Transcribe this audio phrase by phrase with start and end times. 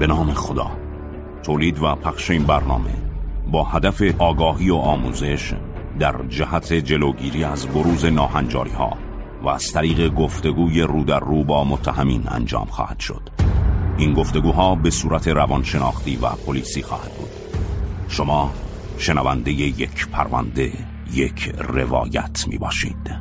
[0.00, 0.70] به نام خدا.
[1.42, 2.90] تولید و پخش این برنامه
[3.52, 5.54] با هدف آگاهی و آموزش
[5.98, 8.96] در جهت جلوگیری از بروز ناهنجاری ها
[9.42, 13.22] و از طریق گفتگوی رو در رو با متهمین انجام خواهد شد.
[13.98, 17.30] این گفتگوها به صورت روانشناختی و پلیسی خواهد بود.
[18.08, 18.52] شما
[18.98, 20.72] شنونده یک پرونده
[21.12, 23.20] یک روایت می باشید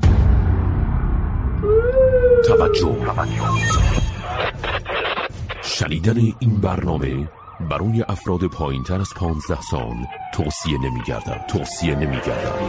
[2.47, 3.98] توجه.
[5.79, 7.29] شنیدن این برنامه
[7.59, 11.37] برای افراد پایین تر از پانزده سال توصیه نمی گردن.
[11.47, 12.59] توصیه نمی گردن.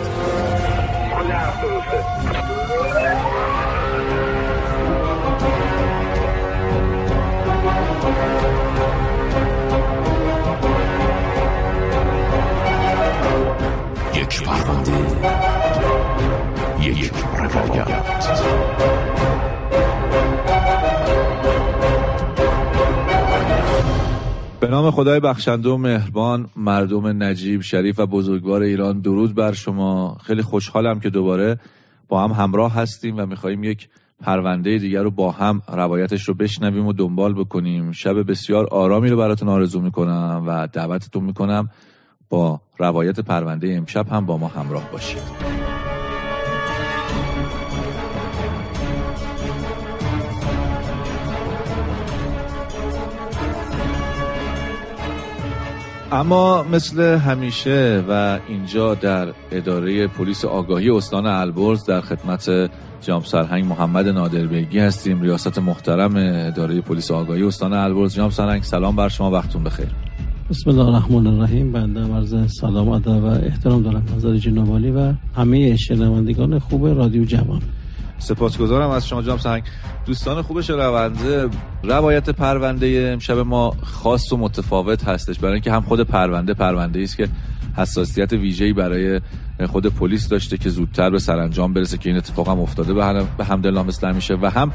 [14.14, 14.92] یک پرونده
[16.83, 18.11] یک روایت
[24.71, 30.17] نام خدای بخشنده و مهربان مردم نجیب شریف و بزرگوار ایران درود بر شما.
[30.25, 31.59] خیلی خوشحالم که دوباره
[32.09, 33.89] با هم همراه هستیم و میخواییم یک
[34.23, 37.93] پرونده دیگر رو با هم روایتش رو بشنویم و دنبال بکنیم.
[37.93, 41.69] شب بسیار آرامی رو براتون آرزو می‌کنم و دعوتتون می‌کنم
[42.29, 45.70] با روایت پرونده امشب هم با ما همراه باشید.
[56.12, 63.64] اما مثل همیشه و اینجا در اداره پلیس آگاهی استان البرز در خدمت جام سرهنگ
[63.64, 65.22] محمد نادربیگی هستیم.
[65.22, 68.14] ریاست محترم اداره پلیس آگاهی استان البرز.
[68.14, 69.30] جام سرهنگ سلام بر شما.
[69.30, 69.89] وقتون بخیر.
[70.50, 71.72] بسم الله الرحمن الرحیم.
[71.72, 74.05] بنده عرض سلام ادب و احترام دارم.
[74.17, 77.62] نظر جناب و همه شنوندگان خوب رادیو جوان.
[78.21, 79.63] سپاسگزارم از شما جام سنگ.
[80.07, 81.49] دوستان خوب شنونده
[81.83, 85.39] روایت پرونده امشب ما خاص و متفاوت هستش.
[85.39, 87.29] برای اینکه هم خود پرونده پرونده است که
[87.77, 89.20] حساسیت ویژه‌ای برای
[89.67, 92.95] خود پلیس داشته که زودتر به سرانجام برسه که این اتفاق هم افتاده.
[92.95, 94.73] به, هم به همدلله مثل میشه و هم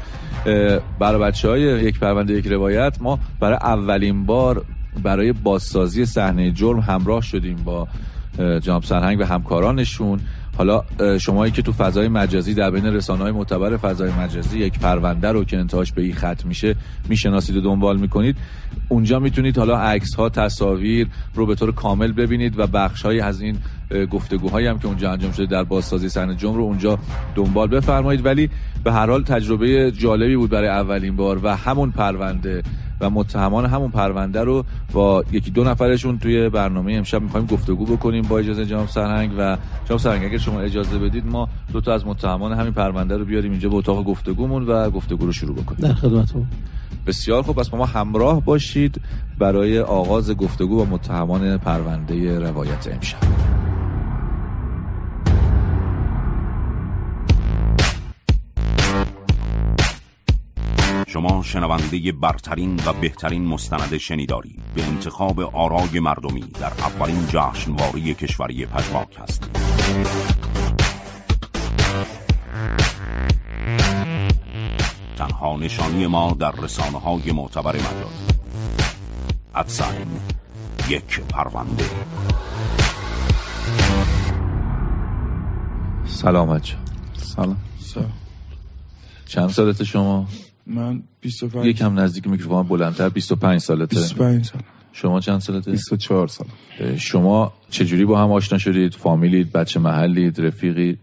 [0.98, 4.64] برای بچه های یک پرونده یک روایت ما برای اولین بار
[5.02, 7.88] برای بازسازی صحنه جرم همراه شدیم با
[8.62, 10.20] جناب سرهنگ و همکارانشون.
[10.58, 10.84] حالا
[11.18, 15.44] شمایی که تو فضای مجازی در بین رسانه های معتبر فضای مجازی یک پرونده رو
[15.44, 16.74] که انتهاش به این خط میشه
[17.08, 18.36] می‌شناسید و دنبال می‌کنید.
[18.88, 23.40] اونجا می‌تونید حالا عکس ها تصاویر رو به طور کامل ببینید و بخش های از
[23.40, 23.58] این
[24.10, 26.98] گفتگوهایی هم که اونجا انجام شده در بازسازی صحنه جرم رو اونجا
[27.34, 28.26] دنبال بفرمایید.
[28.26, 28.50] ولی
[28.84, 32.62] به هر حال تجربه جالبی بود برای اولین بار و همون پرونده
[33.00, 38.22] و متهمان همون پرونده رو با یکی دو نفرشون توی برنامه امشب می‌خوایم گفتگو بکنیم
[38.22, 42.06] با اجازه جناب سرهنگ و جناب سرهنگ اگر شما اجازه بدید ما دو تا از
[42.06, 45.80] متهمان همین پرونده رو بیاریم اینجا به اتاق گفتگومون و گفتگو رو شروع بکنیم.
[45.80, 46.46] در خدمتتون.
[47.06, 47.56] بسیار خوب.
[47.56, 49.00] پس با ما همراه باشید
[49.38, 53.18] برای آغاز گفتگو با متهمان پرونده روایت امشب.
[61.16, 68.66] شما شنونده برترین و بهترین مستند شنیداری به انتخاب آرای مردمی در اولین جشنواره کشوری
[68.66, 69.56] پژواک هستید
[75.16, 78.26] تنها نشانی ما در رسانه های معتبر مجازی
[79.54, 80.08] ادساین
[80.88, 81.84] یک پرونده.
[86.06, 86.76] سلامت
[87.16, 88.12] سلام سلام.
[89.26, 90.26] چند سالت شما؟
[90.66, 93.96] من 25 یکم نزدیک میکروفون بلندتر 25 سالته.
[93.96, 94.62] 25 سال.
[94.92, 96.46] شما چند سالته؟ 24 سال.
[96.96, 100.98] شما چجوری با هم آشنا شدید؟ فامیلید؟ بچه محلید؟ رفیقی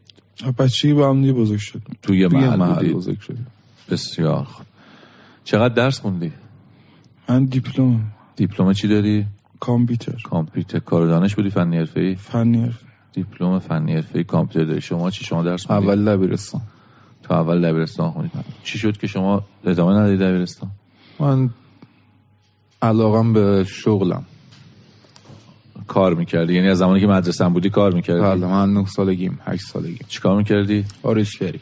[0.57, 3.47] بچگی با هم دیگه بزرگ شد توی محل, محل بزرگ شدیم.
[3.89, 4.65] بسیار خوب.
[5.43, 6.31] چقدر درس خوندی؟
[7.29, 8.11] من دیپلم.
[8.35, 9.25] دیپلم چی داری؟
[9.59, 10.17] کامپیوتر.
[10.23, 10.79] کامپیوتر.
[10.79, 12.85] کار دانش بودی؟ فنی حرفه‌ای؟ فنی حرفه.
[13.13, 14.81] دیپلم فنی حرفه‌ای کامپیوتر داری.
[14.81, 16.61] شما چی؟ شما درس خوندی؟ اول دبیرستان.
[17.23, 18.31] تا اول دبیرستان خوندید
[18.63, 20.69] چی شد که شما ادامه ندید دبیرستان؟
[21.19, 21.49] من
[22.81, 24.23] علاقم به شغلم.
[25.87, 29.61] کار می‌کردی؟ یعنی از زمانی که مدرسه بودی کار می‌کردی؟ بله من 9 سالگیم 8
[29.61, 31.59] سالگی چیکار می‌کردی؟ آرشگری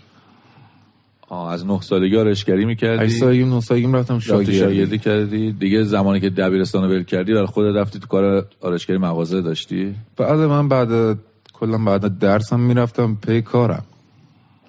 [1.30, 4.60] آه از 9 سالگی آرشگری می‌کردی؟ 8 سالگیم 9 سالگیم رفتم شاگردی.
[4.60, 9.42] شاگردی کردی؟ دیگه زمانی که دبیرستان ول کردی برای خودت رفتی تو کار آرشگری مغازه
[9.42, 11.20] داشتی؟ بعد من بعد
[11.54, 13.84] کلا بعد درسم می‌رفتم پی کارم.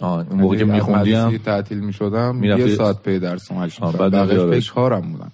[0.03, 5.33] آه اون موقع که میخوندی هم تعطیل می‌شدم یه ساعت پی بعد پی کارم بودم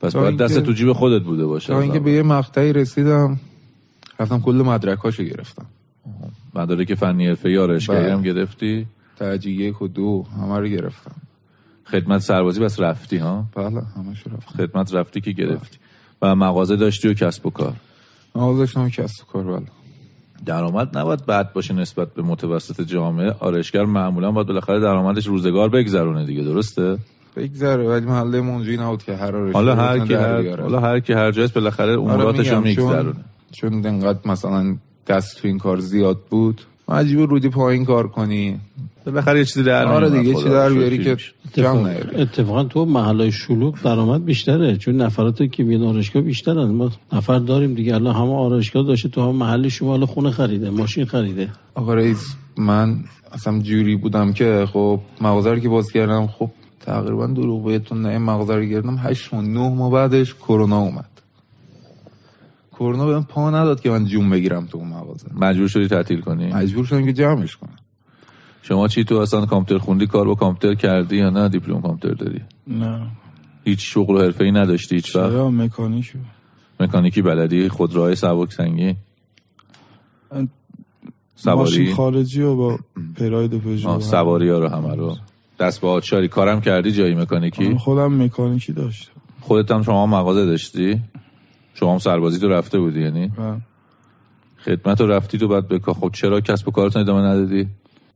[0.00, 3.40] پس باید دست تو جیب خودت بوده باشه تا اینکه به یه مقطعی رسیدم
[4.20, 5.66] رفتم کل مدرکاشو گرفتم.
[6.54, 8.12] مدارک فنی حرفه بله.
[8.12, 8.86] هم گرفتی؟
[9.18, 11.14] درجه یک و دو همه رو گرفتم.
[11.84, 15.78] خدمت سربازی بس رفتی ها؟ بله همش رفت خدمت رفتی که گرفتی.
[16.22, 17.74] و مغازه داشتی و کسب و کار؟
[18.34, 19.66] مغازه داشتم کسب و کار بله.
[20.46, 23.34] درآمد نباید بد باشه نسبت به متوسط جامعه.
[23.40, 26.42] آرایشگر معمولا باید بالاخره درآمدش روزگار بگذرونه دیگه.
[26.42, 26.98] درسته؟
[27.36, 30.60] بگذره ولی محله اونجوری نبود که هر آرایشگر حالا هر کی هر.
[30.60, 33.24] حالا هر کی هر جاست بالاخره آره میگم، چون- میگذرونه.
[33.52, 34.76] چون انقدر مثلا
[35.06, 36.60] دست تو این کار زیاد بود.
[36.88, 38.60] مجبور رودی پایین کار کنی.
[39.06, 41.04] بالاخره یه چیزی در آره دیگه چی در بیاری.
[41.04, 42.22] که اتفاق- نیاری.
[42.22, 46.64] اتفاقا تو محله شلوغ درآمد بیشتره چون نفرات که میان آرایشگاه بیشترن.
[46.70, 50.70] ما نفر داریم دیگه الان همه آرایشگاه داشته تو هم محل شما الان خونه خریده
[50.70, 51.48] ماشین خریده.
[51.74, 52.96] آقا رئیس من
[53.32, 56.50] اصلا جوری بودم که خب مغازه رو که باز کردم خب
[56.80, 61.08] تقریبا دروغ بهتون نه مغازه رو گردم هشت ماه نه ماه بعدش کرونا اومد.
[62.78, 65.26] کرونا بهم پا نداد که من جون بگیرم تو اون مغازه.
[65.34, 67.76] مجبور شدی تعطیل کنی؟ مجبور شدم که جمعش کنم.
[68.62, 72.40] شما چی تو اصلا کامپیوتر خوندی؟ کار با کامپیوتر کردی یا نه دیپلم کامپیوتر داری؟
[72.66, 73.06] نه.
[73.64, 76.12] هیچ شغل و حرفه‌ای نداشتی؟ هیچ وقت؟ چرا؟ مکانیک.
[76.12, 76.26] بود.
[76.80, 78.94] مکانیکی بلدی؟ خودروهای سبک سنگی؟
[80.32, 80.48] من
[81.36, 82.78] سواری؟ ماشین خارجی و با
[83.18, 84.00] پراید و پژو.
[84.00, 85.16] سواری ها رو همه رو.
[85.60, 89.12] دست به آچاری کارم کردی جایی مکانیکی؟ خودم مکانیکی داشتم.
[89.40, 91.00] خودت هم شما مغازه داشتی؟
[91.80, 93.56] شما هم سربازی تو رفته بودی یعنی؟ و
[94.64, 97.68] خدمت رو رفتی تو بعد بکا خب چرا کسب و کارتون ادامه ندادی؟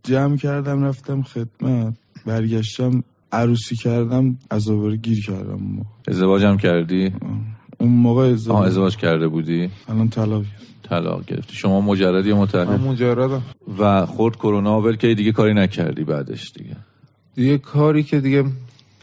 [0.03, 1.95] جمع کردم رفتم خدمت.
[2.27, 7.13] برگشتم عروسی کردم از دوباره گیر کردم ازدواج هم کردی؟
[7.79, 8.67] اون موقع ازدواج.
[8.67, 10.45] ازدواج کرده بودی؟ الان طلاق.
[10.83, 11.55] طلاق گرفتی.
[11.55, 13.43] شما مجردی یا من متحد مجردم.
[13.79, 16.77] و خورد کرونا ول که دیگه کاری نکردی بعدش دیگه.
[17.35, 18.45] دیگه کاری که دیگه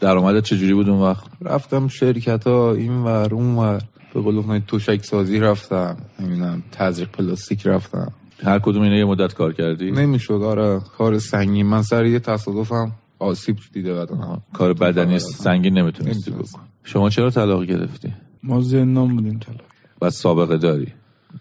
[0.00, 3.82] درآمدت چجوری بود اون وقت؟ رفتم شرکت ها این ور اون ور.
[4.14, 8.12] به قول توشک سازی رفتم نمی‌دونم تزریق پلاستیک رفتم.
[8.44, 10.80] هر کدوم اینا یه مدت کار کردی؟ نمی‌شد آره.
[10.98, 11.66] کار سنگین.
[11.66, 15.18] من سر یه تصادفم آسیب دیده بدنم کار بدنی آره.
[15.18, 16.30] سنگین نمی‌تونستی.
[16.30, 19.60] بکن شما چرا طلاق گرفتی؟ ما زندان بودیم طلاق.
[20.02, 20.92] و سابقه داری؟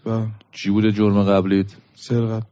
[0.05, 2.43] و چی بوده جرم قبلیت؟ سرقت.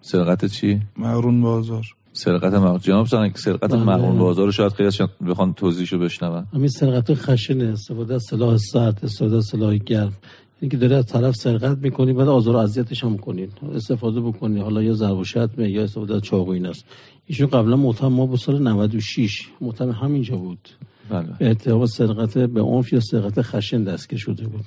[0.00, 1.84] سرقت چی؟ مغرون بازار.
[2.12, 2.80] سرقت مغ...
[2.80, 3.84] جناب سرقت بله.
[3.84, 4.90] مغرون بازار رو شاید خیلی
[5.28, 6.46] بخوان توضیحشو بشنون.
[6.54, 10.12] همین سرقت خشن استفاده از سلاح سرد استفاده از سلاح گرم.
[10.60, 13.48] این که داره از طرف سرقت می‌کنی بعد آزار و اذیتش هم کنین.
[13.74, 14.60] استفاده بکنی.
[14.60, 16.84] حالا یا ضرب و شتمه یا استفاده از چاقو این است
[17.26, 20.68] ایشون قبلا متهم ما بود سال 96 متهم همینجا بود.
[21.10, 21.26] بله.
[21.38, 24.64] به اتهام سرقت به عنف یا سرقت خشن دستگیر شده بود.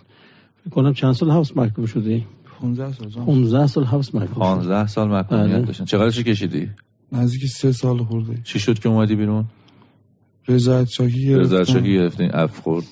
[0.63, 2.25] فکر کنم چند سال حبس محکوم شدی؟
[2.61, 3.25] 15 سال جان.
[3.25, 5.65] 15 سال حبس محکوم شدی 15 سال محکومیت بله.
[5.65, 5.85] داشتن.
[5.85, 6.69] چقدرش کشیدی؟
[7.15, 8.41] نزدیک سه سال خورده.
[8.43, 9.45] چی شد که اومدی بیرون؟
[10.47, 12.85] رضایت شاهی رضایت گرفتم شاهی گرفتین اف خورد.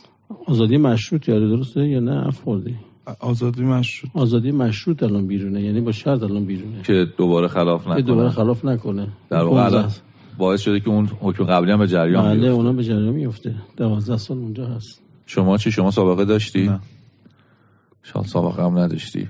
[0.48, 2.76] آزادی مشروط یاری درسته یا نه؟ عفو خوردی؟
[3.20, 4.12] آزادی مشروط.
[4.16, 6.82] آزادی مشروط الان بیرونه یعنی با شرط الان بیرونه.
[6.82, 8.02] که دوباره خلاف که نکنه.
[8.02, 9.08] دوباره خلاف نکنه.
[9.30, 9.92] در واقع 15 الان
[10.38, 12.52] باعث شده که اون حکم قبلی هم به جریان بله بیفته.
[12.52, 13.56] اونا به جریان میفته.
[13.78, 15.02] 12 سال اونجا هست.
[15.26, 16.80] شما چی؟ شما سابقه داشتی؟ نه.
[18.04, 19.28] شاید سابقه هم نداشتی.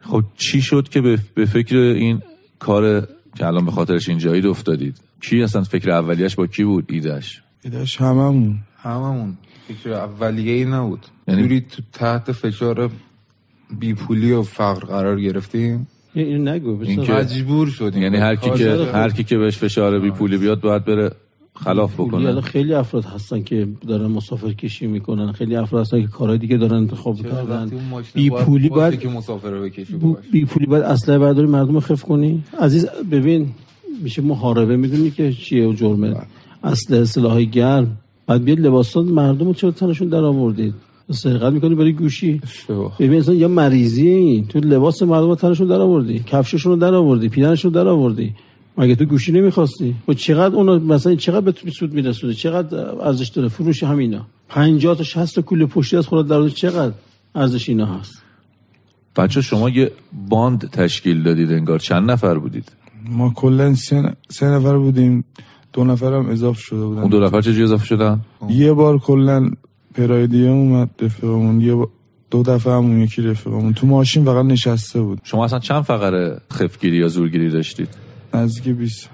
[0.00, 1.00] خب چی شد که
[1.34, 2.22] به فکر این
[2.58, 4.96] کار که الان به خاطرش این جایی افتادید.
[5.20, 8.58] کی اصلا فکر اولیش با کی بود؟ ایدش ایدش هممون.
[8.82, 9.36] هممون.
[9.68, 11.06] فکر اولیه ای نبود.
[11.28, 12.90] یعنی- یعنی تو تحت فشار
[13.78, 15.88] بیپولی و فقر قرار گرفتیم.
[16.14, 18.02] این نگو این بسیار که- مجبور شدیم.
[18.02, 21.10] یعنی هر کی که هر کی که بهش فشار بی پولی بیاد باید بره
[21.64, 22.40] خلاف الان بکنه.
[22.40, 25.32] خیلی افراد هستن که دارن مسافر کشی می‌کنن.
[25.32, 27.70] خیلی افراد هستن که کارهای دیگه دارن انتخاب می‌کنن
[28.14, 29.94] بی پولی باید که مسافر بکشی
[30.32, 32.44] بی پولی باید اسلحه برداری مردم رو خف کنی.
[32.60, 33.48] عزیز ببین
[34.02, 36.16] میشه محاربه می‌دونی که چیه و جرمه.
[36.64, 37.96] اسلحه سلاح گرم.
[38.26, 40.74] بعد بیاد لباسات مردم رو چرا تنشون در آوردید؟
[41.10, 42.40] سرقت می‌کنی برای گوشی.
[43.00, 46.18] ببین اصلا یا مریضی تو لباس مردم رو تنشون در آوردی.
[46.18, 47.28] کفششون رو در آوردی.
[47.28, 48.34] پیرنشون رو در آوردی.
[48.78, 53.28] مگه تو گوشی نمی‌خواستی؟ و چقدر اون مثلا چقدر به تو سود میرسونه؟ چقدر ارزش
[53.28, 54.26] داره؟ فروش همینا.
[54.48, 56.94] 50 تا 60 تا کوله پشتی از خودت در چقدر
[57.34, 58.22] ارزش اینا هست؟
[59.16, 59.92] بچه شما یه
[60.28, 61.78] باند تشکیل دادید انگار.
[61.78, 62.72] چند نفر بودید؟
[63.08, 65.24] ما کلا سه, نفر بودیم.
[65.72, 67.00] دو نفر هم اضافه شده بودن.
[67.00, 69.50] اون دو نفر چه اضافه شدن؟ یه بار کلا
[69.94, 71.60] پرایدیه اومد رفیقمون.
[71.60, 71.88] یه بار
[72.30, 73.74] دو دفعه هم اون یکی رفیقمون.
[73.74, 75.20] تو ماشین فقط نشسته بود.
[75.24, 78.05] شما اصلا چند فقره خفگیری یا زورگیری داشتید؟
[78.36, 79.10] نزدیک 20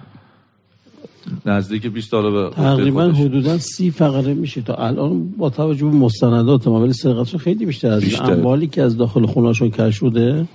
[1.47, 3.09] نزدیک 20 سال به تقریبا.
[3.09, 4.61] حدودا سی فقره میشه.
[4.61, 8.21] تا الان با توجه به مستندات ما ولی سرقتشون خیلی بیشتر از.
[8.21, 10.47] اموالی که از داخل خونهشون کش شده.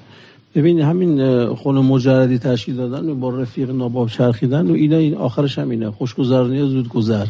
[0.56, 5.60] ببین همین خونه مجردی تشکیل دادن و با رفیق ناباب چرخیدن و اینا این آخرش
[5.60, 5.92] همینه.
[5.92, 7.26] خوشگذرانی و زود گذر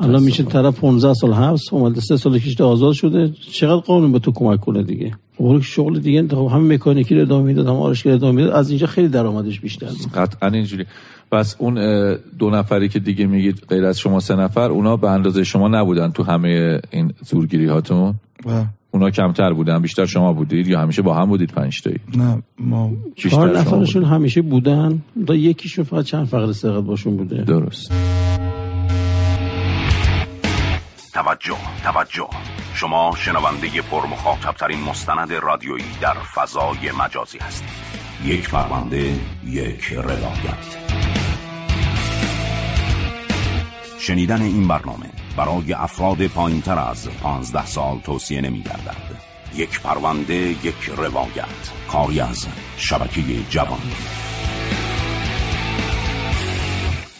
[0.00, 3.32] الان میشه طرف 15 سال حبس اومده سه سال کشته آزاد شده.
[3.52, 7.44] چقدر قانون به تو کمک کنه دیگه؟ خب شغل دیگه انتخاب هم مکانیکی رو ادامه
[7.44, 8.52] می‌داد هم آرایشگری ادامه می‌داد.
[8.52, 10.12] از اینجا خیلی درآمدش بیشتر بود.
[10.14, 10.84] قطعا اینجوری.
[11.32, 11.74] پس اون
[12.38, 16.10] دو نفری که دیگه میگید غیر از شما سه نفر اونا به اندازه شما نبودن
[16.10, 18.14] تو همه این زورگیری هاتون.
[18.90, 22.92] اونا کمتر بودن بیشتر شما بودید یا همیشه با هم بودید پنج تایی؟ نه ما
[23.16, 27.92] چهار نفرشون همیشه بودن دا یکیشون فقط چند فقط سرقت باشون بوده؟ درست.
[31.18, 32.28] توجه توجه.
[32.74, 37.68] شما شنونده پر مخاطب ترین مستند رادیویی در فضای مجازی هستید.
[38.24, 39.14] یک پرونده
[39.46, 40.78] یک روایت.
[44.00, 48.96] شنیدن این برنامه برای افراد پایین تر از 15 سال توصیه نمی گردد.
[49.54, 51.72] یک پرونده یک روایت.
[51.88, 52.46] کاری از
[52.76, 53.20] شبکه
[53.50, 53.80] جوان.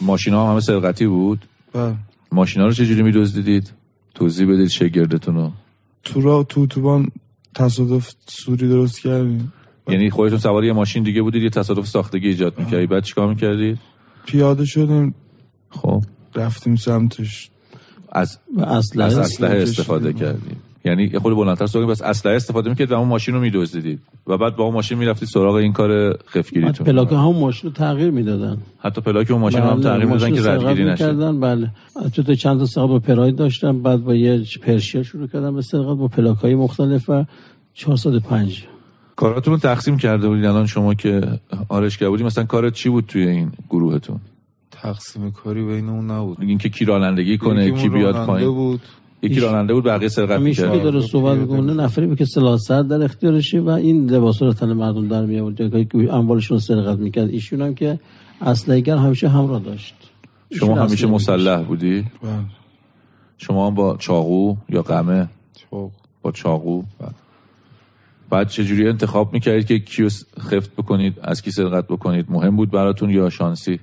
[0.01, 1.95] ماشین ها همه سرقتی بود؟ بله.
[2.33, 3.78] ماشین ها رو چجوری می دزدیدید
[4.19, 5.53] توضیح بدید شگردتون رو.
[6.05, 7.09] تو را تو توبان
[7.55, 9.53] تصادف سوری درست کردیم
[9.89, 12.91] یعنی خودتون سوار یه ماشین دیگه بودید یه تصادف ساختگی ایجاد می‌کردید.
[12.91, 13.79] بعد چیکار می‌کردید؟
[14.27, 15.15] پیاده شدیم.
[15.71, 16.03] خب.
[16.35, 17.51] رفتیم سمتش.
[18.13, 20.57] از اسلحه استفاده شدیم.
[20.89, 24.39] یعنی یه خود بلندتر صحبت بس اسلحه استفاده می‌کرد و اون ماشین رو میدزدیدید و
[24.39, 26.87] بعد با اون ماشین می‌رفتید سراغ این کار خفگیریتون.
[26.87, 28.59] پلاک هم ماشین رو تغییر می‌دادن.
[28.79, 31.05] حتی پلاک اون ماشین رو هم تغییر می‌دادن که ردگیری نشه.
[31.05, 31.71] کردن بله.
[31.97, 36.09] البته چند تا با پراید داشتم بعد با یه پرشیا شروع کردم به سرقت با
[36.09, 37.25] پلاک های مختلف و
[37.75, 38.65] 405
[39.17, 41.21] کاراتون رو تقسیم کرده بودید الان شما که
[41.69, 44.21] آرشگر بودی مثلا کارت چی بود توی این گروهتون؟
[44.71, 46.37] تقسیم کاری بین اون نبود.
[46.41, 48.51] اینکه کی رانندگی کنه کی بیاد پایین.
[48.51, 48.81] بود.
[49.23, 52.57] یکی راننده بود بقیه سرقت همیشه که می‌کرد داره صحبت می‌کنه نفری بود که سلاح
[52.57, 56.59] سر در اختیارشه و این لباس رو تن مردم در می آورد جایی که اموالشون
[56.59, 57.29] سرقت می‌کرد.
[57.29, 58.01] ایشون هم که
[58.41, 59.95] اسلحه گر همیشه همراه داشت.
[60.59, 62.33] شما همیشه مسلح بودی؟ بله.
[63.39, 65.29] شما هم با چاقو یا قمه
[66.23, 66.83] با چاقو؟
[68.31, 70.09] بعد چجوری انتخاب می‌کردید که کیو
[70.41, 73.81] خفت بکنید از کی سرقت بکنید؟ مهم بود براتون یا شانسی؟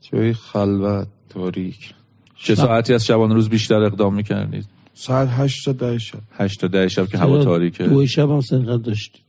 [0.00, 1.94] جای خلوت تاریک.
[2.42, 6.18] چه ساعتی از شبانه روز بیشتر اقدام می‌کردید؟ ساعت هشت تا ده شب.
[6.32, 7.84] هشت تا ده شب که هوا تاریکه.
[7.86, 9.22] دو شب هم سرقت داشت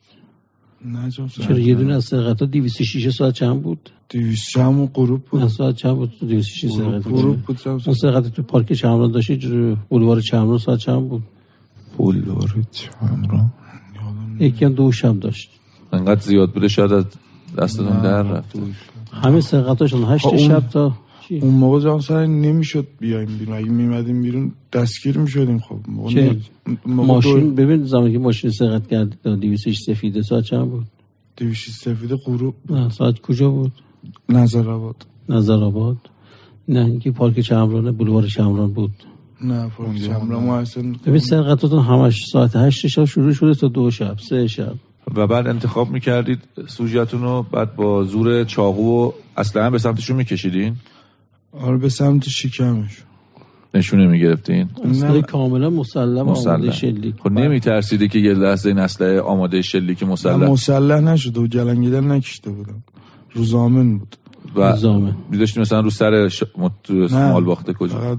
[0.85, 5.39] نه چرا یه دونه از سرقت ها 206 ساعت چند بود؟ دیویست همون غروب نه
[5.39, 7.59] بود ساعت چند بود؟ 206 سرقت غروب بود.
[7.65, 11.23] اون سرقت تو پارک چمران داشتی جو بولوار چمران ساعت چند بود؟
[11.97, 13.51] داره چمران؟
[14.39, 15.49] یکی هم دو شب داشت.
[15.93, 17.05] انقدر زیاد بوده شاید از
[17.57, 18.55] دستتون در رفت
[19.13, 20.93] همه سرقتاشون هشت خب شب تا
[21.31, 23.57] چی؟ اون موقع جان سر نمی‌شد بیایم بیرون.
[23.57, 25.59] اگه میمدیم بیرون دستگیر می‌شدیم.
[25.59, 26.33] خب موقع
[26.85, 30.85] ماشین؟ دو- ببین زمانی که ماشین سرقت کرد 206 سفیده ساعت چند بود؟
[31.35, 33.71] دیویست سفید غروب نه ساعت کجا بود؟
[34.29, 34.95] نظر آباد.
[35.29, 35.97] نظر آباد؟
[36.67, 38.91] نه اینکه پارک چمران بولوار چمران بود.
[39.43, 40.07] نه اونجا.
[40.07, 40.43] چمران.
[40.43, 44.73] ما اصلا ببین سرقتاتون همش ساعت هشت شب شروع شده تا دو شب سه شب.
[45.15, 50.75] و بعد انتخاب می‌کردید سوژتون رو بعد با زور چاقو و اصلا به سمتشون میکشیدین؟
[51.51, 52.97] آره به سمت شکمش.
[53.73, 55.21] نشونه می‌گرفتین؟ اصلا.
[55.21, 57.15] کاملا مسلم آماده مسلح شلیک.
[57.23, 62.11] خب نمیترسیدی که یه لحظه این اسلحه آماده شلیک نه، مسلح مسلح نشده و جلنگیدن
[62.11, 62.83] نکشته بودم.
[63.33, 64.15] روزامن بود.
[64.55, 66.43] و نظامه میذاشتی مثلا رو سر ش...
[66.57, 66.91] مت...
[67.11, 68.17] مال باخته کجا؟ فقط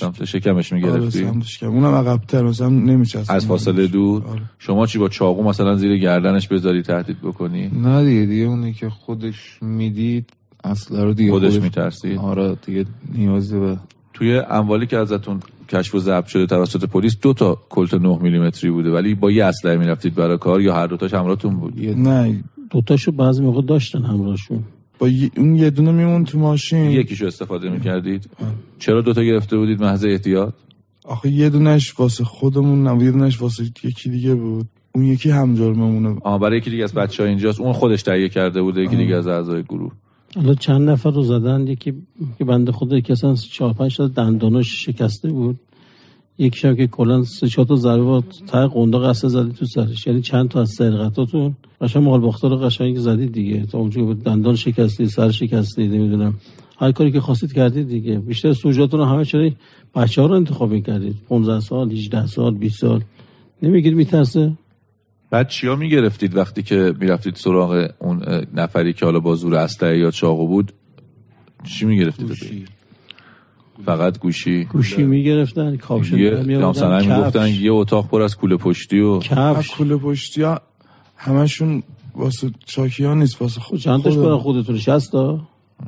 [0.00, 1.66] سمت شکمش آره می‌گرفتی سمت شکم.
[1.66, 4.42] اونم عقبتر مثلا نمیچست از فاصله دور؟ آره.
[4.58, 8.88] شما چی با چاقو مثلا زیر گردنش بذاری تهدید بکنی؟ نه دیگه دیگه اونی که
[8.88, 10.30] خودش می‌دید
[10.64, 12.84] اصلا رو دیگه خودش میترسید آره دیگه
[13.14, 13.78] نیازی به
[14.14, 18.70] توی اموالی که ازتون کشف و ضبط شده توسط پلیس دو تا کلت 9 میلیمتری
[18.70, 18.90] بوده.
[18.90, 23.12] ولی با یه اسلحه می‌رفتید برای کار یا هر دوتاش همراهتون بود؟ یه نه دوتاشو
[23.12, 24.64] بعضی موقع داشتن همراهشون.
[24.98, 26.90] با ی- اون یه دونه میمون تو ماشین.
[26.90, 28.30] یکیشو استفاده می‌کردید.
[28.78, 30.54] چرا دوتا گرفته بودید؟ محض احتیاط؟
[31.04, 34.66] آخه یه دونش واسه خودمون نه یه دونش واسه یکی دیگه بود.
[34.94, 37.60] اون یکی هم جرممونه آها برای یکی دیگه از بچه ها اینجاست.
[37.60, 39.02] اون خودش تهیه کرده بوده یکی آه.
[39.02, 39.92] دیگه از اعضای گروه.
[40.38, 41.92] حالا چند نفر رو زدن؟ یکی
[42.38, 45.56] که بنده خدا یکی اصلا چهار پنج تا دنداناش شکسته بود.
[46.38, 50.06] یکی هم که کلا سه چهار تا ضربه با ته قنداق قصه زدی تو سرش.
[50.06, 53.66] یعنی چند تا از سرقتاتون؟ قشنگ مال باختار رو قشنگ زدید دیگه.
[53.66, 56.34] تا اونجا بود دندان شکستی سر شکستی نمی‌دونم.
[56.78, 58.18] هر کاری که خواستید کردید دیگه.
[58.18, 59.50] بیشتر سوژاتون رو همه چرا
[59.94, 63.02] بچه ها رو انتخاب می‌کردید؟ 15 سال 18 سال 20 سال؟
[63.62, 64.52] نمیگید میترسه؟
[65.30, 68.22] بعد چیا می‌گرفتید وقتی که می‌رفتید سراغ اون
[68.54, 70.72] نفری که حالا با زور اسلحه یا چاقو بود؟
[71.64, 72.64] چی می‌گرفتید؟ گوشی.
[73.86, 74.64] فقط گوشی.
[74.64, 79.70] گوشی می‌گرفتن کاپشن یه می‌گفتن یه اتاق پر از کوله پشتی و کفش.
[79.70, 80.60] کوله پشتی ها
[81.16, 81.82] همشون
[82.14, 85.40] واسه چاکی ها نیست واسه خود چند تاش برای خودتون؟ 60 تا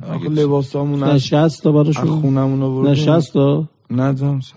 [0.03, 2.21] آخه لباس همون نه از 60 تا براشون.
[2.21, 4.55] خونمون نه آوردیم 60 تا نه جان سر.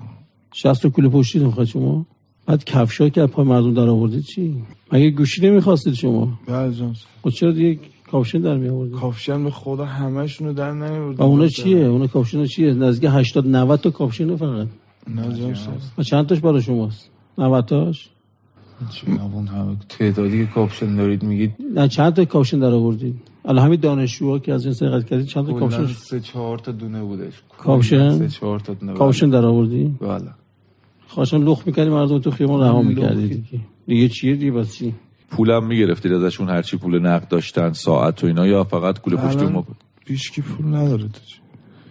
[0.52, 2.06] 60 تا کوله پشتی نمی‌خواد شما؟
[2.46, 6.94] بعد کفشا که از پای مردم در آوردید چی؟ مگه گوشی نمی‌خواستید شما؟ بله جان.
[7.22, 11.48] خب چرا دیگه کاپشن در می آوردید کاپشن به خدا همشونو در نمیورد و اونا
[11.48, 14.68] چیه؟ اونا کاپشن چیه؟ نزدیک 80 90 تا کاپشن فقط.
[15.08, 15.56] نه جان.
[15.98, 18.08] و چند تاش برای شماست؟ 90 تاش؟
[19.34, 21.54] اون همه تعدادی که کاپشن دارید میگید.
[21.74, 25.46] نه چند تا کاپشن در آوردید؟ الان همین دانشجوها که از این سرقت کردید چند
[25.46, 27.42] تا کلا کاپشن سه چهار تا دونه بودش.
[27.58, 30.30] کاپشن؟ سه چهار تا دونه کاپشن در آوردی؟ بله.
[31.08, 32.82] خواهشان لخت می‌کردی مردم تو خیابون رها.
[32.82, 34.94] می‌کردی دیگه دیگه چیه دیگه؟ بس چی؟
[35.30, 39.52] پولم می‌گرفتید ازشون هرچی پول نقد داشتن ساعت و اینا یا فقط کوله پشتی الان
[39.52, 39.64] ما
[40.06, 41.04] هیچکی پول نداره.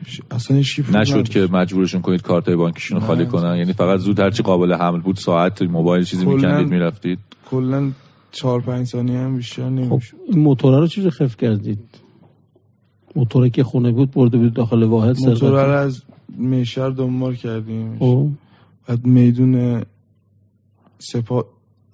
[0.06, 1.24] هیچ- اصلا پول نشد نداره.
[1.24, 3.08] که مجبورشون کنید کارت بانکیشون رو.
[3.08, 3.58] خالی کنن.
[3.58, 7.20] یعنی فقط زود هرچی قابل حمل بود ساعت موبایل چیزی کلاً- میکندید می‌رفتید.
[7.52, 7.92] کلا
[8.32, 11.80] چهار پنج ثانیه هم بیشتر خب نمیشه این موتوره رو چیزی خف کردید؟
[13.16, 16.04] موتوره که خونه بود برده بود داخل واحد موتور رو از
[16.38, 17.98] میشر دنبال کردیم.
[18.00, 18.28] خب.
[18.88, 19.84] بعد میدون
[21.00, 21.46] سپا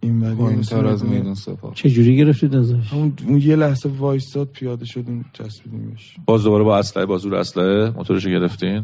[0.01, 1.73] این ولی پایین مثل تر از میدون- سپاه.
[1.75, 7.05] چه جوری گرفتید ازش؟ اون یه لحظه وایستاد پیاده شدیم چسبیدیمش باز دوباره با اسلحه
[7.05, 8.83] با زور اسلحه موتورش گرفتین؟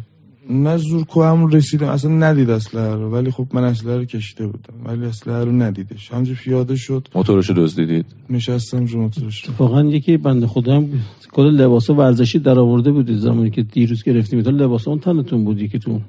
[0.50, 4.48] نه زور کو همون رسیدم اصلا ندید اسلحه رو ولی خب من اسلحه رو کشیده
[4.48, 4.74] بودم.
[4.86, 6.12] ولی اسلحه رو ندیدش.
[6.12, 7.08] همونجا پیاده شد.
[7.16, 9.50] موتورش رو دزدیدید؟ نشستم رو موتورش.
[9.50, 10.90] اتفاقا یکی بنده هم
[11.32, 14.42] کل لباس ورزشی در آورده بودید زمانی که دیروز گرفتیم.
[14.42, 16.02] تو لباس اون تنتون بود یکیتون.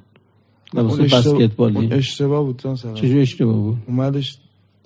[0.73, 2.95] لباس بسکتبالی اشتباه بود جان سلام.
[2.95, 4.37] چجوری اشتباه بود؟ اومدش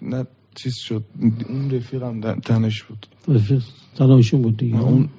[0.02, 1.04] نه چیز شد.
[1.50, 3.08] اون رفیقم تنش بود.
[3.28, 3.64] رفیق
[3.96, 4.82] تنهایشون بود دیگه.
[4.82, 5.10] اون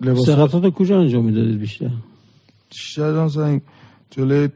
[0.00, 1.90] لباس سرقتات کجا انجام می‌دادید بیشتر؟
[2.70, 3.60] بیشتر جان سنگ
[4.10, 4.48] جلوی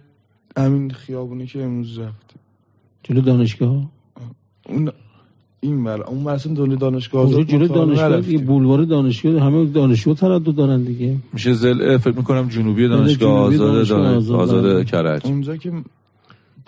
[0.56, 2.34] همین خیابونی که امروز رفت.
[3.02, 3.90] جلو دانشگاه
[4.68, 4.92] اون
[5.60, 8.20] این بر اون مثلا دل دانشگاه اونجا آزاد جلو دانشگاه.
[8.20, 13.54] دیگه بولوار دانشگاه همه دانشگاه تردد دارن دیگه میشه زل فکر می‌کنم جنوبی دانشگاه جنوبی
[13.56, 14.84] آزاد دانشگاه آزاد، بله.
[14.84, 15.72] کرج اونجا که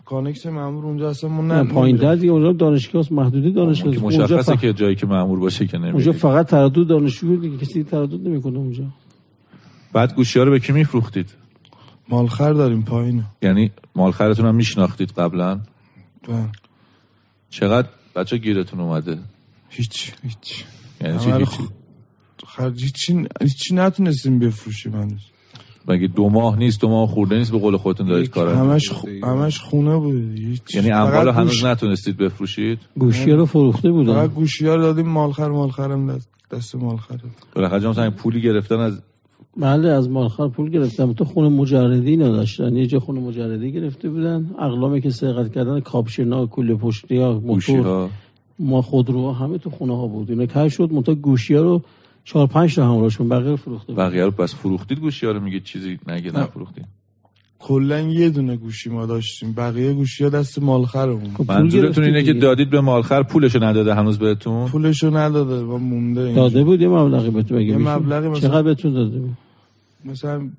[0.04, 2.14] کانکس مامور اونجا اصلا ما نه پایین در.
[2.14, 4.02] دیگه اونجا دانشگاه است، محدودی دانشگاه است.
[4.02, 7.56] اونجا, مشخصه فقط که جایی که مأمور باشه که اونجا نمیره فقط تردد دانشجو دیگه
[7.56, 8.84] کسی تردد نمی‌کنه اونجا
[9.92, 11.34] بعد گوشی ها رو به کی میفروختید
[12.08, 15.60] مالخر داریم پایین یعنی مالخرتون هم میشناختید قبلا
[16.28, 16.48] بله.
[17.50, 19.18] چقدر بچه گیرتون اومده.
[19.68, 20.64] هیچ هیچ.
[21.00, 21.68] یعنی چی هیچی؟
[22.46, 25.20] خرج هیچی هیچی نتونستیم بفروشیم هنوز.
[25.88, 29.24] مگه دو ماه نیست؟ دو ماه خورده نیست؟ به قول خودتون دارید کار همش؟ خ-
[29.24, 30.38] همش خونه بود.
[30.38, 30.74] هیچ.
[30.74, 34.14] یعنی اموال هنوز گوش- نتونستید بفروشید؟ گوشی رو فروخته بودن.
[34.14, 37.20] فقط گوشی ها رو دادیم مالخر مالخرم دست دست مالخره.
[37.54, 39.02] بالاخره سنگ پولی گرفتن از
[39.56, 42.76] بله از مالخر پول گرفتم تو خونه مجردی نداشتن.
[42.76, 44.50] یه جا خونه مجردی گرفته بودن.
[44.58, 48.10] اقلامی که سرقت کردن کاپشنا کوله پشتی ها موتور
[48.58, 50.30] ما خودروها همه تو خونه ها بود.
[50.30, 51.82] اینا کش شد منتها گوشی ها رو
[52.24, 55.64] چهار پنج تا همراهشون بقیه رو فروخته بقیه رو بس فروختید گوشی ها رو؟ میگید
[55.64, 56.32] چیزی نگه.
[56.32, 56.84] نفروختید.
[57.58, 59.52] کلا یه دونه گوشی ما داشتیم.
[59.52, 61.34] بقیه گوشی ها دست مالخرمون.
[61.34, 62.32] خب منظورتون اینه که.
[62.32, 66.42] دادید به مالخر پولشو نداده هنوز بهتون؟ پولشو نداده و مونده اینجا.
[66.42, 67.66] داده بود یه مبلغی بهتون بگه.
[67.66, 69.36] یه؟ مبلغی مثلا- چقدر بهتون داده بود؟
[70.04, 70.50] مثلا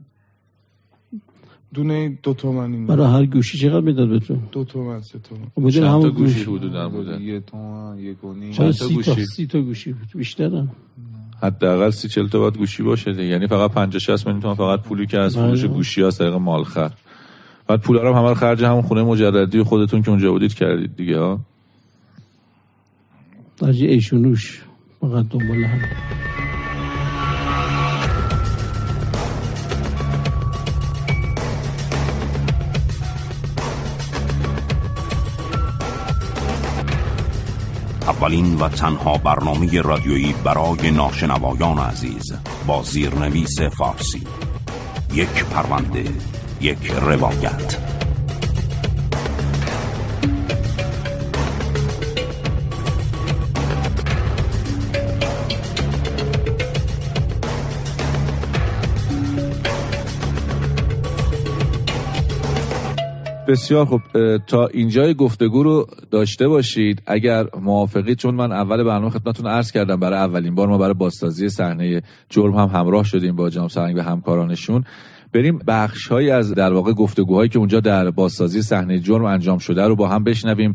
[1.74, 5.48] دونه دو تومن برای هر گوشی چقدر می‌داد بهتون؟ دو تومن سه تومن.
[5.56, 8.52] خب چند تا همون گوشی حدودا بوده یه تومن یک و نیم.
[8.52, 10.08] چرا چند تا سی تا گوشی؟ سی تا گوشی بود.
[10.16, 10.72] بیشترم
[11.42, 13.24] حداقل سی چل تا باید گوشی باشه دیگه.
[13.24, 15.48] یعنی فقط 50 60 میلیون تومان فقط پولی که از بله.
[15.48, 16.92] فروش گوشی ها طریق مالخر
[17.68, 21.20] بعد پولا رو هم همه خرج همون خونه مجردی خودتون که اونجا بودید کردید دیگه
[21.20, 21.40] ها؟
[23.58, 24.64] درجه ایشونوش
[25.00, 26.29] فقط دنبال هم.
[38.20, 42.34] اولین و تنها برنامه رادیویی برای ناشنوایان عزیز
[42.68, 44.24] با زیرنویس فارسی.
[45.14, 46.04] یک پرونده
[46.62, 47.89] یک روایت.
[63.50, 64.02] بسیار خب
[64.38, 67.02] تا اینجای گفتگو رو داشته باشید.
[67.06, 71.50] اگر موافقید چون من اول برنامه خدمتتون عرض کردم برای اولین بار ما برای بازسازی
[71.50, 74.84] صحنه جرم هم همراه شدیم با جناب سرنگ و همکارانشون.
[75.34, 79.84] بریم بخش هایی از در واقع گفتگوهایی که اونجا در بازسازی صحنه جرم انجام شده
[79.84, 80.74] رو با هم بشنویم.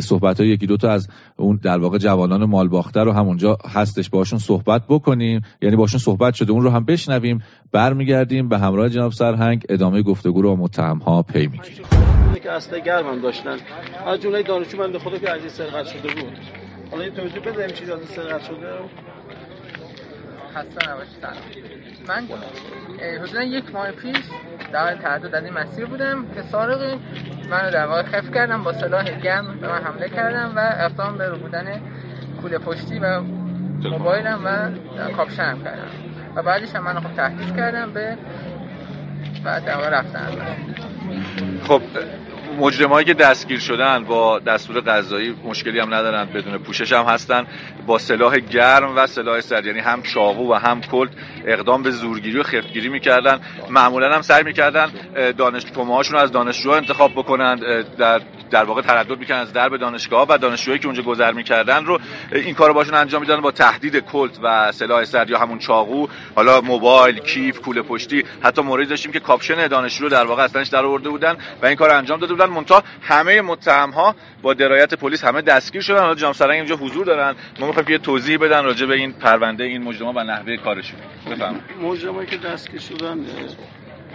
[0.00, 4.10] صحبت های یکی دو تا از اون در واقع جوانان مالباخته رو هم اونجا هستش.
[4.10, 5.40] باشون صحبت بکنیم.
[5.62, 7.42] یعنی باشون صحبت شده اون رو هم بشنویم.
[7.72, 9.64] برمیگردیم به همراه جناب سرهنگ.
[9.68, 11.86] ادامه گفتگو رو با متهم ها پی می‌گیریم.
[12.42, 13.56] که اصلا گرم هم داشتن.
[14.06, 16.38] از جمله دانشجو بنده خدا که این سرقت شده بود.
[16.90, 18.68] حالا این توضیح بده این چیزی از سرقت شده؟
[20.56, 21.36] خسته نباشی سلام
[22.08, 22.28] من
[23.22, 24.16] حدودا یک ماه پیش
[24.72, 27.00] در تردد از این مسیر بودم که سارقی
[27.50, 31.28] منو در واقع خف کردم با سلاح گرم به من حمله کردم و اقدام به
[31.28, 31.80] رو بودن
[32.42, 33.20] کوله پشتی و
[33.90, 34.70] موبایلم و
[35.16, 35.88] کاپشنم کردم.
[36.36, 38.18] و بعدش هم من خب تهدید کردم به
[39.44, 40.28] بعد در رفتن.
[41.62, 41.82] خب
[42.58, 47.46] مجرمایی که دستگیر شدن با دستور قضایی مشکلی هم ندارن بدون پوشش هم هستن.
[47.86, 51.10] با سلاح گرم و سلاح سرد یعنی هم چاقو و هم کلت
[51.46, 53.40] اقدام به زورگیری و خفتگیری می‌کردن.
[53.70, 54.90] معمولا هم سعی می‌کردن
[55.38, 57.60] دانش هاشون از دانشجوها انتخاب بکنند
[57.96, 62.00] در در واقع تردد می‌کنن از درب دانشگاه و دانشجوهایی که اونجا گذر می‌کردن رو
[62.32, 66.60] این کارو باشون انجام می‌دادن با تهدید کلت و سلاح سرد یا همون چاقو حالا
[66.60, 70.84] موبایل کیف کوله پشتی حتی موردی داشتیم که کاپشن دانشجو رو در واقع اصلاش در
[70.84, 72.46] آورده بودن و این کار انجام داده بودن.
[72.46, 76.00] منتها همه متهم ها با درایت پلیس همه دستگیر شدن.
[76.00, 77.34] حالا جناب سرهنگ اینجا حضور دارن.
[77.60, 80.98] ما می‌خوایم یه توضیح بدن راجع به این پرونده این مجرما و نحوه کارشون.
[81.30, 81.62] بفرمایید.
[81.82, 83.26] مجرمایی که دستگیر شدن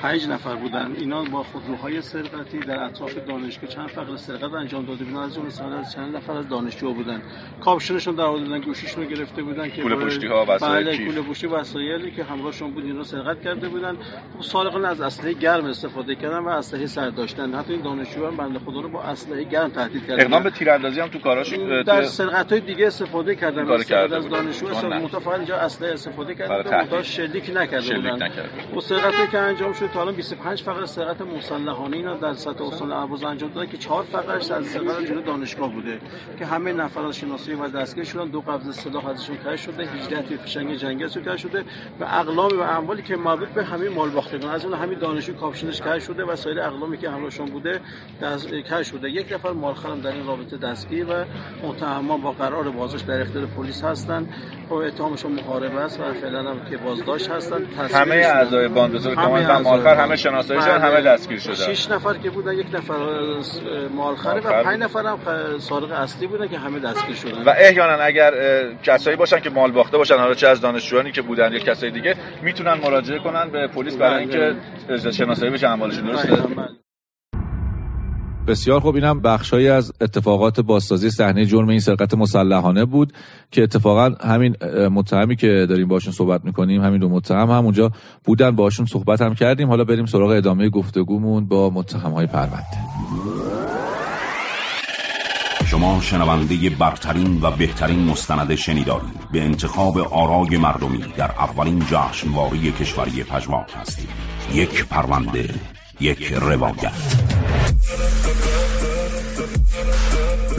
[0.01, 0.91] پنج نفر بودن.
[0.97, 5.17] اینا با خودروهای سرقتی در اطراف دانشگاه چند فقره سرقت انجام داده بودن.
[5.17, 7.21] از جمله از چند نفر از دانشجو بودن.
[7.61, 11.47] کاپشنشون در آوردن گوشیشون رو گرفته بودن که کوله پشتی ها وسایل بله کوله پشتی
[11.47, 13.97] وسایلی که همراهشون بود اینا سرقت کرده بودن.
[14.37, 17.53] خب سارقان از اسلحه گرم استفاده کردن و اسلحه سرد داشتن.
[17.53, 20.21] حتی این دانشجو هم بنده خدا رو با اسلحه گرم تهدید کردن.
[20.21, 23.65] اقدام به تیراندازی هم تو کاراشون در سرقت های دیگه استفاده کردن.
[23.65, 28.31] کار کرده از دانشجو متفاوت اینجا اسلحه استفاده کردن و شلیک نکرده بودن.
[28.77, 32.91] و سرقتی که انجام شد تا الان 25 فقط سرقت مسلحانه اینا در سطح استان
[32.91, 35.99] اهواز انجام داده که چهار فقرش از سرقت جلوی دانشگاه بوده
[36.39, 38.27] که همه نفرات شناسایی و دستگیر شدن.
[38.27, 41.63] دو قبض سلاح ازشون کشف شده 18 تا فشنگ جنگی ازشون کشف شده.
[41.99, 45.81] و اقلام و اموالی که مربوط به همه مال باختگان از اون همین دانشجو کاپشنش
[45.81, 47.81] کشف شده و سایر اقلامی که همراهشون بوده
[48.21, 49.09] دست کشف شده.
[49.09, 51.25] یک نفر مالخرم در این رابطه دستگیر و
[51.67, 54.27] متهمان با قرار بازداشت در اختیار پلیس هستن
[54.69, 59.95] و اتهامشون محاربه است و فعلا هم که بازداشت هستن همه اعضای باند همه مالخر
[59.95, 61.53] همه شناسایی شدن همه دستگیر شدن.
[61.53, 62.93] 6 نفر که بودن یک نفر
[63.95, 65.19] مالخره و 5 نفر هم
[65.59, 67.43] سارق اصلی بودن که همه دستگیر شدن.
[67.43, 68.33] و احیانا اگر
[68.83, 72.15] کسایی باشن که مال باخته باشن حالا چه از دانشجویانی که بودن یا کسای دیگه
[72.41, 74.55] می‌تونن مراجعه کنن به پلیس برای اینکه
[75.11, 76.37] شناسایی بشه اموالشون درسته؟
[78.47, 83.13] بسیار خوب اینم بخشهایی از اتفاقات بازسازی صحنه جرم این سرقت مسلحانه بود
[83.51, 84.55] که اتفاقا همین
[84.87, 87.91] متهمی که داریم باشون صحبت می‌کنیم همین دو متهم هم اونجا
[88.23, 89.67] بودن باشون صحبت هم کردیم.
[89.67, 92.77] حالا بریم سراغ ادامه گفتگومون با متهم های پرونده.
[95.65, 103.23] شما شنونده برترین و بهترین مستند شنیداری به انتخاب آرای مردمی در اولین جشنواره کشوری
[103.23, 104.09] پژواک هستید
[104.53, 105.49] یک پرونده
[106.01, 106.93] یک روایت.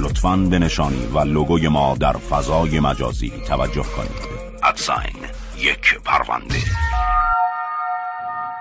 [0.00, 4.42] لطفا به نشانی و لوگوی ما در فضای مجازی توجه کنید.
[4.62, 5.16] ادساین
[5.58, 6.54] یک پرونده.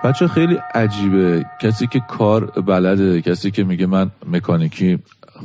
[0.04, 1.44] بچه خیلی عجیبه.
[1.60, 4.98] کسی که کار بلده کسی که میگه من مکانیکی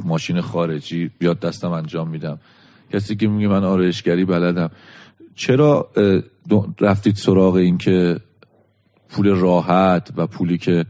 [0.04, 2.40] ماشین خارجی بیاد دستم انجام میدم.
[2.94, 4.70] کسی که میگه من آرایشگری بلدم.
[5.36, 5.90] چرا
[6.80, 8.20] رفتید سراغ این که
[9.10, 10.86] پول راحت و پولی که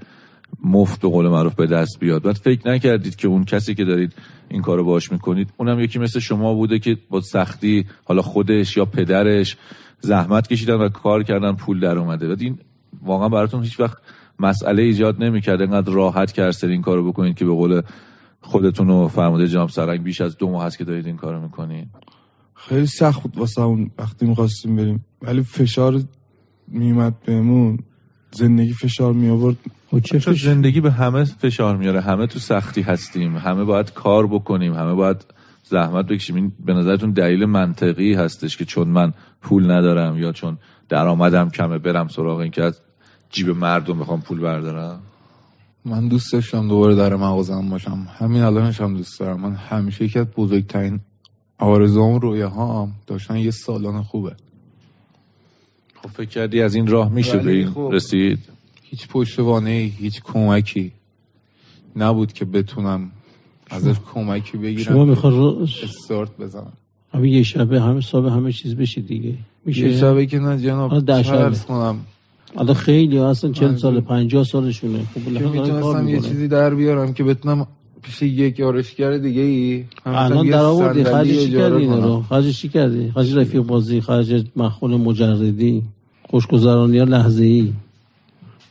[0.64, 2.24] مفت به قول معروف به دست بیاد.
[2.24, 4.14] بعد فکر نکردید که اون کسی که دارید
[4.50, 8.86] این کارو باش می‌کنید اونم یکی مثل شما بوده که با سختی حالا خودش یا
[8.86, 9.58] پدرش
[10.02, 12.28] زحمت کشیدن و کار کردن پول در اومده.
[12.28, 12.60] بعد این
[13.04, 13.98] واقعا براتون هیچ وقت
[14.40, 15.62] مسئله ایجاد نمی‌کرد.
[15.62, 17.82] انقدر راحت که این کارو بکنید که به قول
[18.42, 21.88] خودتون و فرموده جام سرنگ بیش از دو ماه هست که دارید این کارو می‌کنید.
[22.54, 25.06] خیلی سخت بود واسه اون وقتی می‌خواستیم بریم.
[25.22, 26.02] ولی فشار
[26.68, 27.80] میمد بهمون.
[28.32, 29.58] زندگی فشار می آورد
[29.98, 32.02] خب چه زندگی به همه فشار میاره.
[32.02, 33.38] همه تو سختی هستیم.
[33.38, 34.74] همه باید کار بکنیم.
[34.74, 35.26] همه باید
[35.64, 36.36] زحمت بکشیم.
[36.36, 40.58] این به نظرتون دلیل منطقی هستش که چون من پول ندارم یا چون
[40.90, 42.82] درآمدم کمه برم سراغ این که از
[43.30, 45.00] جیب مردم بخوام پول بردارم؟
[45.86, 48.08] من دوست داشتم دوباره در مغازم باشم.
[48.20, 49.42] همین الانش هم دوست دارم.
[49.42, 51.00] من همیشه یکی از بزرگترین
[51.58, 54.36] آرزوام رویاهام داشتن یه سالان خوبه.
[56.02, 58.57] خب فکر کردی از این راه میشه به این خب رسید؟
[58.90, 60.92] هیچ پشتوانه هیچ کمکی
[61.96, 63.12] نبود که بتونم
[63.70, 64.84] ازش کمکی بگیرم.
[64.84, 66.74] شما می‌خواد استارت بزنم.
[67.14, 69.34] همین یه شبه همه صاحب همه چیز بشه دیگه.
[69.66, 71.24] میشه؟ یه شبه که نه جناب ده
[71.68, 72.00] کنم؟
[72.56, 75.00] حالا خیلی اصلا چند سال پنجاه سالشونه.
[75.16, 77.68] خب می‌تونستم یه چیزی در بیارم که بتونم
[78.02, 79.86] پیش یک یارشگر دیگه ای.
[80.06, 81.04] الان در آوردی.
[81.04, 85.84] خرج چی کردی رو؟ خرج چی کردی؟ خرج رفیق بازی خرج مخول مجردی
[86.30, 87.74] خوشگذرانی ها لحظه ای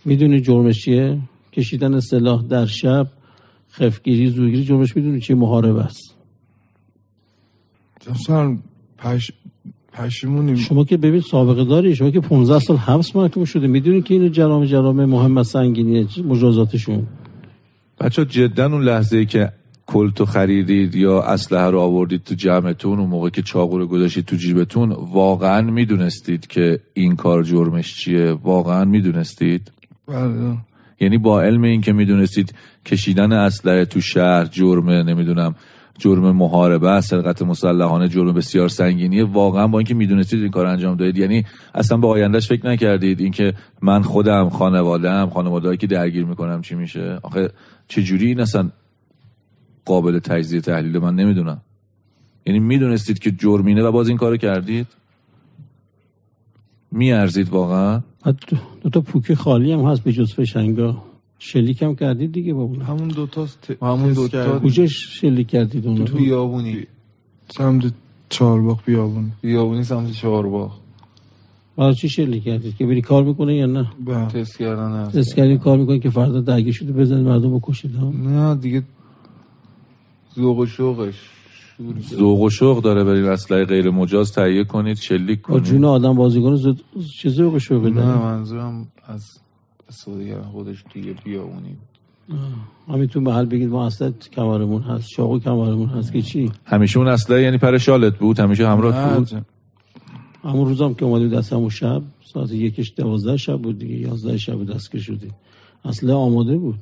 [0.07, 1.19] می‌دونی جرمش چیه؟
[1.53, 3.07] کشیدن سلاح در شب
[3.73, 6.15] خفگیری زوگیری جرمش می‌دونی چیه محارب است.
[8.11, 8.59] مثلا
[8.99, 9.33] پش...
[9.93, 14.15] پشیمونیم شما که ببین سابقه داری شما که 15 سال حبس محکوم شده می‌دونی که
[14.15, 17.07] اینو جرام جرام مهم و سنگینیه مجازاتشون.
[18.01, 19.53] بچه جدا اون لحظه ای که
[19.87, 24.37] کلتو خریدید یا اسلحه رو آوردید تو جمعتون اون موقع که چاقو رو گذاشتید تو
[24.37, 29.73] جیبتون واقعا می‌دونستید که این کار جرمش چیه؟ واقعا می‌دونستید؟
[30.09, 30.59] بله.
[31.01, 32.55] یعنی با علم این که می‌دونستید
[32.87, 35.55] کشیدن اسلحه تو شهر جرمه نمی‌دونم
[35.99, 39.25] جرم محاربه سرقت مسلحانه جرم بسیار سنگینیه.
[39.25, 43.55] واقعا با اینکه می‌دونستید این کار انجام دادید یعنی اصلا به آیندهش فکر نکردید اینکه
[43.83, 47.51] من خودم خانواده‌ام خانواده‌ای که درگیر می‌کنم چی میشه؟ آخه
[47.89, 48.71] چه جوری این اصلا
[49.85, 51.61] قابل تجزیه تحلیل من نمی‌دونم.
[52.47, 54.87] یعنی می‌دونستید که جرمینه و باز این کارو کردید؟
[56.93, 58.01] میارزید واقعا؟
[58.83, 61.03] دو تا پوکه خالی هم هست به جز فشنگا.
[61.39, 63.83] شلیک هم کردید دیگه با اون همون دوتاست ت...
[63.83, 64.45] همون تست دوتا.
[64.45, 64.69] کردیم.
[64.69, 66.87] کجاش شلیک کردید اون تو بیابونی.
[67.49, 67.93] سمت
[68.29, 70.73] چهارباغ بیابون بیابونی سمت چهارباغ.
[71.77, 73.87] برای چی شلیک کردید؟ که بری کار می‌کنه یا نه؟
[74.29, 75.17] تست کردن هست.
[75.17, 78.83] اسکری کار می‌کنه که فردا درگیر شده بزنید مردم بکشید ها نه دیگه
[80.35, 81.36] ذوق و شوقش.
[82.11, 85.63] ذوق و شوق داره برید اسلحه غیر مجاز تهیه کنید شلیک کنید.
[85.63, 86.77] جون آدم بازیکن زد
[87.19, 89.39] چه ذوق شوقی نه داره منظورم از
[89.89, 91.77] استفاده خودش توی بیابونی.
[92.89, 97.09] همین تو محل بگید ما اصلا کمرمون هست چاقو کمرمون هست که چی؟ همیشه اون
[97.09, 99.29] اسلحه یعنی پر شالت بود همیشه همراه نه، بود.
[100.45, 104.65] همون روزم که اومدیم دست همون شب ساعت یکش دوازده شب بود دیگه یازده شب
[104.65, 105.35] دستگیر شدیم.
[105.85, 106.79] اصلا آماده بود.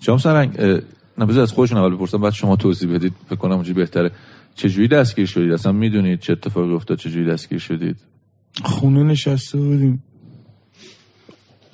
[0.00, 0.58] شما سرنگ
[1.18, 3.12] نه بذار از خودشون اول بپرسم بعد شما توضیح بدید.
[3.26, 4.10] فکر کنم اونجوری بهتره.
[4.54, 7.96] چجوری دستگیر شدید؟ اصلا می‌دونید چه اتفاقی افتاد چجوری دستگیر شدید؟
[8.64, 10.02] خونه نشسته بودیم.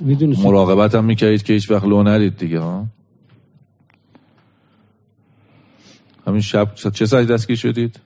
[0.01, 2.87] می‌دونی مراقبت هم می‌کردید که هیچ وقت لو ندید دیگه ها؟
[6.27, 8.01] همین شب چه ساعتی دستگیر شدید؟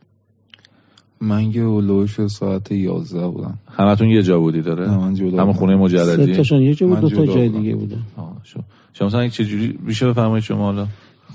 [1.21, 3.59] من که اولوش ساعت 11 بودم.
[3.77, 6.87] همتون یه جا بودید داره نه، من جدا همون خونه سه مجردی تاشون یه جا
[6.87, 7.49] بود دو تا جای.
[7.49, 8.03] دیگه بودن.
[8.45, 10.87] شما شما سرنگ چجوری میشه بفرمایید شما حالا؟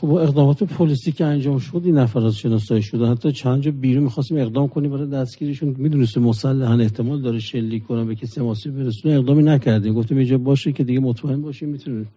[0.01, 4.03] خب با اقدامات پلیسی که انجام شد این نفرات شناسایی شدن حتی چند جا بیرون
[4.03, 9.15] می‌خواستیم اقدام کنیم برای دستگیرشون می‌دونستیم مسلحن احتمال داره شلیک کنن به کسی آسیب برسونه.
[9.15, 9.93] اقدامی نکردیم.
[9.93, 12.07] گفتیم اینجا باشه که دیگه مطمئن باشیم می‌تونیم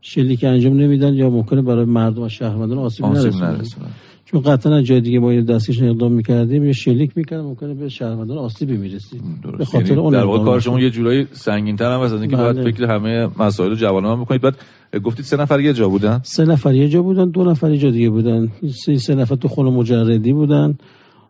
[0.00, 3.86] شلیک انجام نمیدن یا ممکنه برای مردم و شهروندان آسیب, آسیب نرسونه.
[4.30, 8.38] چون قطعا جای دیگه ما این دستگیرشون اقدام می‌کردیم یا شلیک می‌کردن ممکنه به شهروندان
[8.38, 9.22] آسیبی می‌رسید.
[9.58, 10.60] به خاطر یعنی اون در واقع کار.
[10.60, 12.14] شما یه جورایی سنگین تر هم هست.
[12.14, 12.52] از اینکه بله.
[12.52, 14.40] باید فکر همه مسائل جوانان هم بکنید.
[14.40, 14.56] بعد
[15.04, 16.20] گفتید سه نفر یه جا بودن.
[16.22, 18.52] سه نفر یه جا بودن دو نفر یه جا دیگه بودن.
[18.84, 20.78] سه, سه نفر تو خونه مجردی بودن.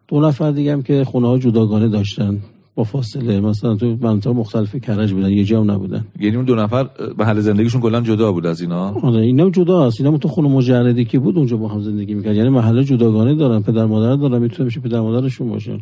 [0.08, 2.38] دو نفر دیگه هم که خونه ها جداگانه داشتن.
[2.76, 3.40] با فاصله.
[3.40, 6.04] مثلا تو مناطق مختلف کرج بودن یه جا هم نبودن.
[6.20, 10.00] یعنی اون دو نفر محل زندگیشون کلا جدا بود از اینا؟ آره اینا جدا هست
[10.00, 13.62] اینا تو خونه مجردی که بود اونجا با هم زندگی می‌کرد یعنی محله جداگانه دارن
[13.62, 15.78] پدر مادر دارن می‌تونه میشه پدر مادرشون باشن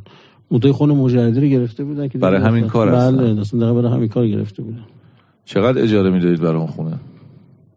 [0.48, 2.66] اونجا خونه مجردی رو گرفته بودن که برای همین.
[2.66, 2.90] کار.
[2.90, 4.84] بله اصلا دقیقاً برای همین کار گرفته بودن.
[5.44, 6.98] چقدر اجاره می‌دادید برای اون خونه؟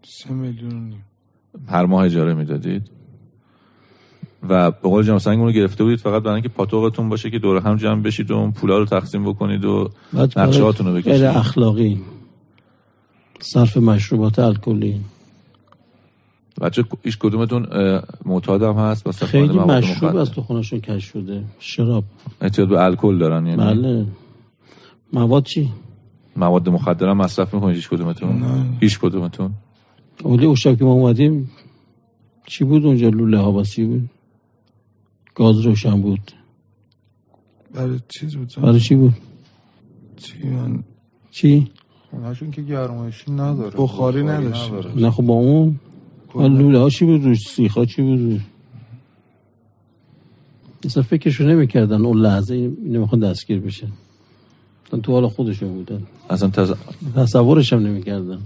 [0.03, 0.71] سه میلیون.
[0.71, 1.03] و نیم.
[1.67, 2.96] هر ماه اجاره می‌دادید؟
[4.43, 7.39] و به قول جناب سنگ اون رو گرفته بودید فقط برای اینکه پاتوقتون باشه که
[7.39, 10.87] دور هم جمع بشید و اون پولا رو تقسیم بکنید و بعد نقشه برای هاتون
[10.87, 11.11] رو بکشید.
[11.11, 12.01] غیر اخلاقی
[13.39, 15.01] صرف مشروبات الکلی.
[16.61, 17.67] بچه هیچ کدومتون
[18.25, 21.43] معتاد هم هست؟ و استفاده خیلی مشروب؟ از تو خونشون کش شده.
[21.59, 22.03] شراب.
[22.41, 24.05] اعتیاد به الکل دارن یعنی؟ بله.
[25.13, 25.69] مواد چی؟
[26.35, 28.65] مواد مخدر هم مصرف می‌کنید هیچ کدومتون؟ نه.
[28.79, 29.51] هیچ کدومتون؟
[30.23, 31.51] اولی اون شب که ما اومدیم
[32.47, 34.09] چی بود اونجا لوله هواسی بود؟
[35.37, 36.31] گاز روشن بود.
[37.73, 38.53] برای چیز بود.
[38.57, 39.13] برای چی بود؟
[40.17, 40.83] چی من؟
[41.31, 41.71] چی؟
[42.11, 43.77] خونهشون که گرمایشی نداره.
[43.77, 44.71] بخاری نداشت.
[44.71, 44.95] نداره.
[44.95, 45.79] نه خب با اون؟
[46.35, 48.41] لوله ها چی بود روش؟ سیخ ها چی بود روش؟
[50.85, 53.91] اصلا فکرشو نمی‌کردن اون لحظه اینو می‌خوان دستگیر بشن.
[54.87, 56.03] اصلا تو حال خودشون بودن.
[56.29, 56.73] اصلا تز...
[57.15, 58.39] تصورش هم نمی‌کردن.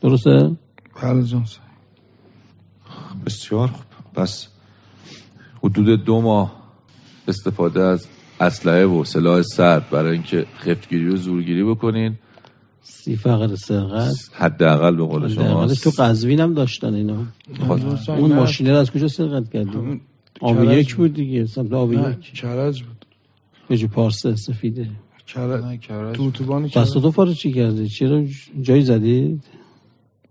[0.00, 0.56] درسته؟
[1.02, 1.66] بله جان صحیح.
[3.26, 3.84] بسیار خوب.
[4.14, 4.48] پس
[5.64, 6.62] حدود دو ماه
[7.28, 8.06] استفاده از
[8.40, 12.18] اسلحه و سلاح سرد برای اینکه خفتگیری و زورگیری بکنین.
[12.82, 15.66] سی فقر سرقت؟ حداقل به قول شما.
[15.66, 17.26] تو قزوین هم داشتن اینا.
[18.08, 20.00] اون ماشینه رو از کجا سرقت کردیم
[20.40, 21.14] آبی کرج یک بود.
[21.14, 22.34] دیگه سمت آبی نه یک.
[22.34, 23.06] کرج بود.
[23.68, 24.90] به جو پارسه سفیده.
[25.26, 26.86] کرج تو اتوبان کرج.
[26.86, 28.24] تصادف رو چی کرده چرا
[28.60, 29.44] جایی زدید؟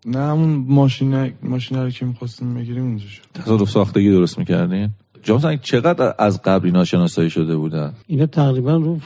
[0.06, 3.22] نه همون ماشین ماشین رو که می‌خواستیم بگیریم اونجا شد.
[3.34, 4.90] تصادف ساختگی درست می‌کردین؟
[5.24, 9.00] جام سنگ چقدر از قبل اینا شناسایی شده بودن؟ اینا تقریبا رو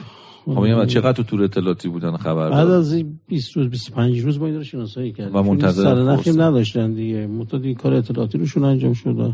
[0.46, 4.40] خب میگم چقدر تو تور اطلاعاتی بودن خبر بعد از این 20 روز 25 روز
[4.40, 5.36] ما اینا رو شناسایی کردیم.
[5.36, 6.40] و منتظر سر نخیم فرصت.
[6.40, 7.28] نداشتن دیگه.
[7.28, 9.34] متأ این کار اطلاعاتی روشون انجام شده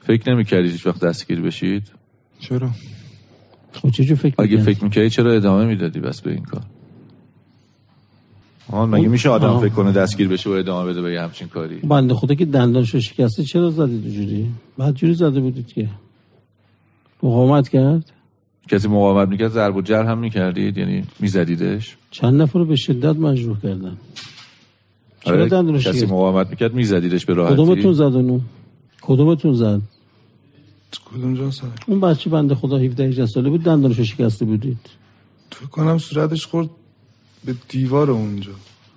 [0.00, 1.92] فکر نمی‌کردید هیچ وقت دستگیر بشید؟
[2.40, 2.70] چرا؟
[3.72, 6.62] خب چه جو فکر اگه؟ فکر می‌کردی چرا ادامه می‌دادی بس به این کار؟
[8.72, 12.34] مگه میشه آدم فکر کنه دستگیر بشه و ادامه بده به همچین کاری؟ بنده خدا
[12.34, 15.88] که دندانشو شکسته چرا زدید جوری؟ بعد جوری زده بودید که؟
[17.22, 18.12] مقاومت کرد؟
[18.68, 23.16] کسی مقاومت می‌کرد ضرب و جر هم می‌کردید؟ یعنی میزدیدش؟ چند نفر رو به شدت
[23.16, 23.96] مجروح کردن.
[25.24, 27.54] چرا آره کسی مقاومت می‌کرد میزدیدش به راحتی.
[27.54, 28.40] کدومتون زد اونو
[29.00, 29.80] کدومتون زد؟
[31.04, 31.50] کدوم جا
[31.86, 34.78] اون بچه بنده خدا 17 18 ساله بود دندانشو شکسته بودید.
[35.50, 36.70] تو کنم صورتش خورد
[37.44, 38.52] به دیوار اونجا.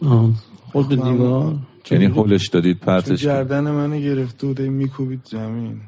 [0.06, 0.30] آه.
[0.72, 1.56] خورد به دیوار؟
[1.92, 5.82] یعنی هولش دادید پرتش گردن منو گرفته بوده میکوبید زمین.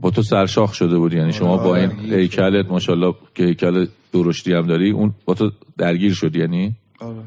[0.00, 2.16] با تو سرشاخ شده بود یعنی شما با این آره.
[2.16, 7.22] هیکلت ماشاءالله که هیکل درشتی هم داری اون با تو درگیر شد یعنی؟ آره.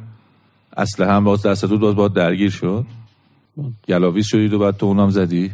[0.77, 2.85] اصل هم باز دست تو باز با درگیر شد؟
[3.87, 5.51] گلاویز شدید و بعد تو اونم زدی؟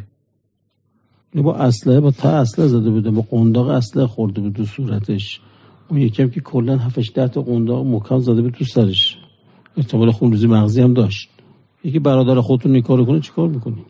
[1.34, 5.40] با اصله با تا اصله زده بوده با قنداق اصله خورده بود تو صورتش.
[5.88, 9.18] اون یکم که کلا 7 ده تا قنداق مکان زده بود تو سرش.
[9.76, 11.30] احتمال خونریزی مغزی هم داشت.
[11.84, 13.84] یکی برادر خودتون نیکار کنه چیکار می‌کنی؟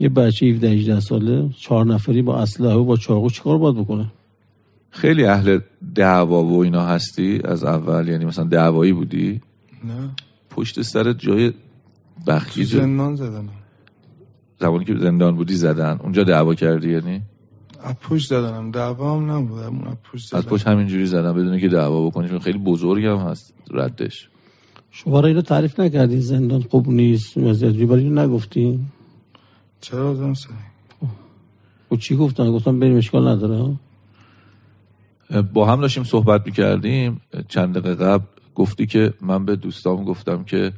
[0.00, 4.12] یه بچه 17 18 ساله چهار نفری با اسلحه و با چاقو چیکار باید بکنه؟
[4.90, 5.58] خیلی اهل
[5.94, 9.40] دعوا و اینا هستی؟ از اول؟ یعنی مثلا دعوایی بودی؟
[9.84, 10.10] نه.
[10.50, 11.52] پشت سر جای
[12.26, 13.48] بخیز زندان زدن.
[14.60, 15.98] زمانی که زندان بودی زدن.
[16.02, 17.22] اونجا دعوا کردی یعنی؟
[17.92, 20.38] پشت زدنم دعوا هم نبود از پشت زدن.
[20.38, 24.28] از پشت همینجوری زدن بدون که دعوا بکنی چون خیلی بزرگ هم هست ردش.
[24.90, 28.80] شما را اینو تعریف نکردی زندان خوب نیست وضعیت برای نگفتی؟
[29.80, 30.54] چرا آدم سعی؟
[31.88, 33.76] او چی گفتن؟ گفتن بریم اشکال نداره
[35.52, 37.20] با هم داشتیم صحبت می‌کردیم.
[37.48, 40.72] چند دقیقه قبل گفتی که من به دوستام گفتم که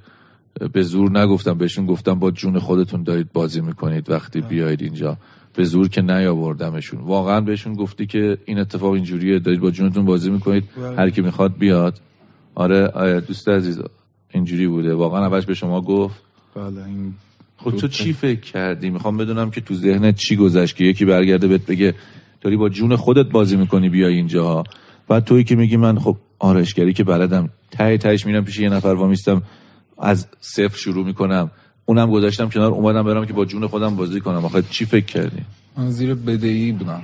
[0.72, 5.16] به زور نگفتم بهشون گفتم با جون خودتون دارید بازی می‌کنید وقتی بیاید اینجا.
[5.56, 7.00] به زور که نیاوردمشون.
[7.00, 10.96] واقعا بهشون گفتی که این اتفاق اینجوریه دارید با جونتون بازی می‌کنید بله.
[10.96, 12.00] هر کی می‌خواد بیاد.
[12.54, 13.80] آره, دوست عزیز
[14.34, 14.94] اینجوری بوده.
[14.94, 16.22] واقعا اولش به شما گفت.
[16.56, 17.14] بله این
[17.56, 21.48] خود تو چی فکر کردی؟ می‌خوام بدونم که تو ذهنت چی گذشت که یکی برگرده
[21.48, 21.94] بهت بگه
[22.40, 24.64] داری با جون خودت بازی می‌کنی بیا اینجا
[25.08, 28.88] بعد تویی که میگی من خب آرشگری که بلدم ته تهش میرم پیش یه نفر
[28.88, 29.42] وامیستم
[29.98, 31.50] از صفر شروع می‌کنم.
[31.86, 34.44] اونم گذاشتم کنار اومدم برم که با جون خودم بازی کنم.
[34.44, 35.42] آخه چی فکر کردی؟
[35.76, 37.02] من زیر بدهی بودم.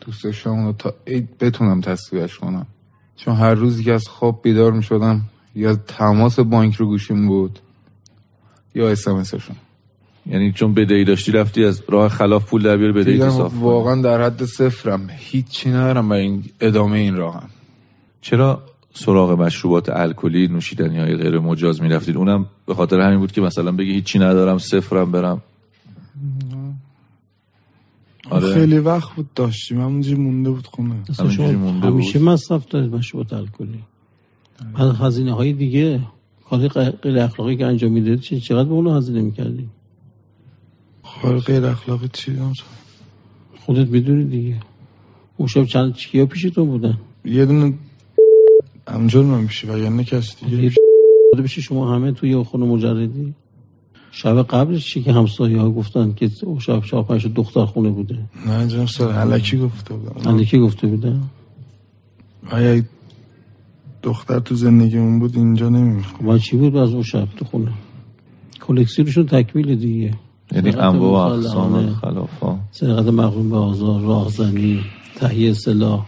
[0.00, 0.94] دوست داشتم تا
[1.40, 2.66] بتونم تصویرش کنم.
[3.16, 5.22] چون هر روزی که از خواب بیدار می‌شدم
[5.54, 7.58] یا تماس بانک رو گوشیم بود
[8.74, 9.56] یا اسمسشون
[10.26, 14.22] یعنی چون بدهی داشتی رفتی از راه خلاف پول در بیاری بدهی صاف واقعا در
[14.22, 15.10] حد صفرم.
[15.10, 17.48] هیچی ندارم برای این ادامه این راهم.
[18.20, 18.62] چرا
[18.96, 22.16] سراغ مشروبات الکلی نوشیدنی های غیر مجاز می‌رفتید.
[22.16, 25.42] اونم به خاطر همین بود که مثلا بگی هیچی ندارم صفرم برم.
[28.30, 28.54] آره.
[28.54, 29.80] خیلی وقت بود داشتیم.
[29.80, 30.94] همونجی مونده بود خونه.
[31.56, 33.84] مونده همیشه مصرف دارید مشروبات الکلی.
[34.78, 36.00] بعد هزینه های دیگه
[36.50, 39.68] کاری غیر اخلاقی که انجام می‌دید چقدر به اونو هزینه می‌کردی
[41.22, 42.38] کار غیر اخلاقی چی؟
[43.60, 44.60] خودت می‌دونی دیگه.
[45.36, 47.74] اون شب چند چیا پیشتون بودن؟ یه دونه
[48.88, 50.72] همجور من میشه و یعنی کسی دیگه
[51.42, 53.34] بشه شما همه توی خونه مجردی؟
[54.10, 58.68] شب قبلش چی که همسایه ها گفتن که او شب شب دختر خونه بوده؟ نه
[58.68, 61.22] جان سر علکی گفته بودن علکی گفته بودن
[62.50, 62.82] آیا
[64.02, 67.72] دختر تو زندگیمون بود اینجا نمی‌خوام و چی بود از اون شب تو خونه؟
[68.60, 70.14] کلکسیونشون تکمیل دیگه.
[70.52, 74.80] یعنی انواع و اقسام خلافا سرقت مقرون به آزار راهزنی
[75.16, 76.06] تهیه سلاح.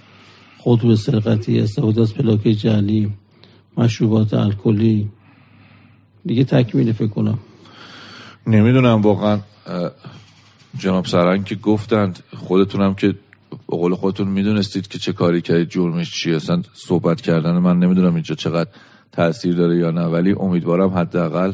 [0.67, 3.13] خود به سرقتی استفاده از پلاک جلی
[3.77, 5.11] مشروبات الکلی.
[6.25, 7.39] دیگه تکمیله فکر کنم.
[8.47, 9.41] نمی‌دونم واقعا
[10.79, 13.09] جناب سرنگ که گفتند خودتونم که
[13.51, 18.15] به قول خودتون می‌دونستید که چه کاری کردید جرمش چیه اصلا صحبت کردن من نمی‌دونم
[18.15, 18.71] اینجا چقدر
[19.13, 21.53] تاثیر داره یا نه ولی امیدوارم حداقل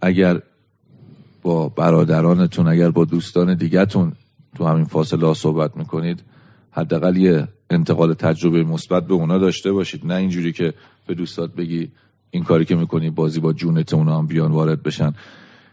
[0.00, 0.40] اگر
[1.42, 4.12] با برادرانتون اگر با دوستان دیگهتون
[4.56, 6.22] تو همین فاصله صحبت می‌کنید
[6.74, 10.06] حداقل یه انتقال تجربه مثبت به اونا داشته باشید.
[10.06, 10.74] نه اینجوری که
[11.06, 11.90] به دوستات بگی
[12.30, 15.12] این کاری که می‌کنی بازی با جونت اونا هم بیان وارد بشن.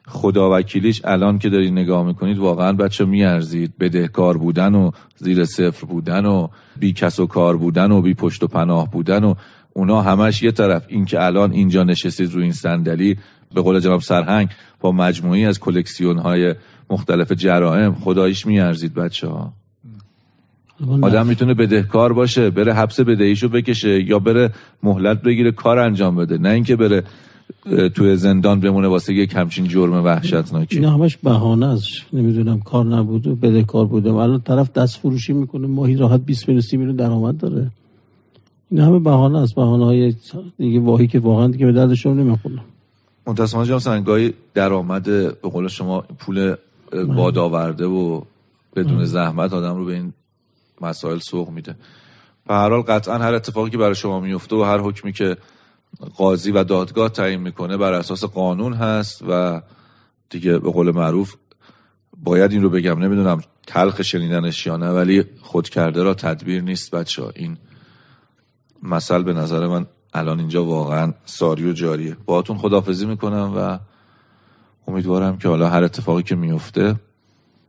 [0.08, 3.78] خدا وکیلیش الان که دارید نگاه می‌کنید واقعا بچه میارزید.
[3.80, 6.48] بدهکار بودن و زیر صفر بودن و
[6.80, 9.36] بی کس و کار بودن و بی پشت و پناه بودن و
[9.74, 10.86] اونا همش یه طرف.
[10.88, 13.18] این که الان اینجا نشستید رو این صندلی
[13.56, 14.50] به قول جناب سرهنگ
[14.80, 16.56] با مجموعی از کلکسیون های
[16.90, 19.54] مختلف جرائم خدایش میارزید بچه ها
[21.02, 24.52] آدم می‌تونه بدهکار باشه بره حبس بدهیشو بکشه یا بره
[24.84, 26.38] مهلت بگیره کار انجام بده.
[26.38, 27.04] نه اینکه بره
[27.96, 30.76] توی زندان بمونه واسه یک همچین جرم وحشتناکی.
[30.76, 31.88] این همش بهانه است.
[32.14, 36.62] نمی‌دونم کار نبوده بده کار بوده الان طرف دست فروشی می‌کنه ماهی راحت 20 میلیون
[36.62, 37.72] 30 میلیون درآمد داره.
[38.72, 39.56] این همه بهانه است.
[39.56, 40.14] بهانه های
[40.58, 42.62] دیگه واهی که واقعا دیگه به دردشون نمی‌خونه
[43.28, 46.56] منتصفانه جام سنگاهی درآمد به قول شما پول
[47.16, 48.22] باد آورده و
[48.76, 50.14] بدون زحمت آدم رو به این
[50.82, 51.76] مسائل سوق میده.
[52.48, 55.38] به هر حال قطعا هر اتفاقی که برای شما میفته و هر حکمی که
[56.18, 59.62] قاضی و دادگاه تعیین می‌کنه بر اساس قانون هست و
[60.30, 61.36] دیگه به قول معروف
[62.24, 66.92] باید این رو بگم نمی‌دونم تلخ شنیدنش یا نه ولی خود کرده را تدبیر نیست
[66.92, 67.58] بچه این
[68.84, 72.18] مثل به نظر من الان اینجا واقعا ساری و جاریه.
[72.26, 73.80] باهاتون خدافزی می‌کنم و
[74.88, 76.96] امیدوارم که حالا هر اتفاقی که میفته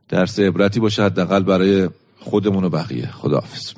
[0.09, 1.89] درس عبرتی باشه حداقل برای
[2.25, 3.07] خودمون و بقیه.
[3.07, 3.73] خداحافظ.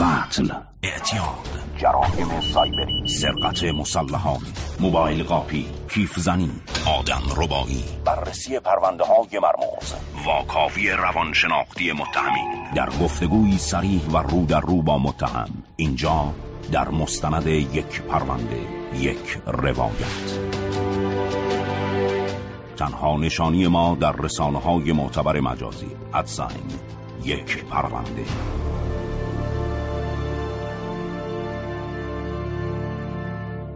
[0.00, 0.48] قتل.
[0.82, 1.48] اعتیاد.
[1.76, 3.08] جراحیم سایبری.
[3.08, 4.40] سرقت مسلحان.
[4.80, 5.66] موبایل قاپی.
[5.94, 6.50] کیف زنی.
[6.98, 7.84] آدم ربایی.
[8.04, 9.94] بررسی پرونده های مرموز.
[10.26, 12.72] واکاوی روانشناختی متهمین.
[12.76, 15.50] در گفتگوی سریح و رو در رو با متهم.
[15.76, 16.34] اینجا
[16.72, 18.60] در مستند یک پرونده
[18.94, 20.47] یک روایت.
[22.78, 25.86] تنها نشانی ما در رسانه های معتبر مجازی.
[26.14, 26.66] ادساین
[27.24, 28.24] یک پرونده.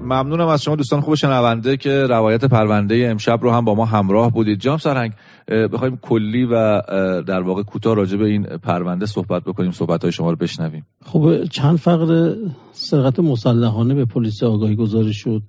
[0.02, 4.32] ممنونم از شما دوستان خوب شنونده که روایت پرونده امشب رو هم با ما همراه
[4.32, 4.60] بودید.
[4.60, 5.12] جام سرنگ
[5.48, 6.80] بخوایم کلی و
[7.22, 10.86] در واقع کوتاه راجع به این پرونده صحبت بکنیم صحبت های شما رو بشنویم.
[11.04, 12.34] خب چند فقر
[12.72, 15.42] سرقت مسلحانه به پلیس آگاهی گذاری شد.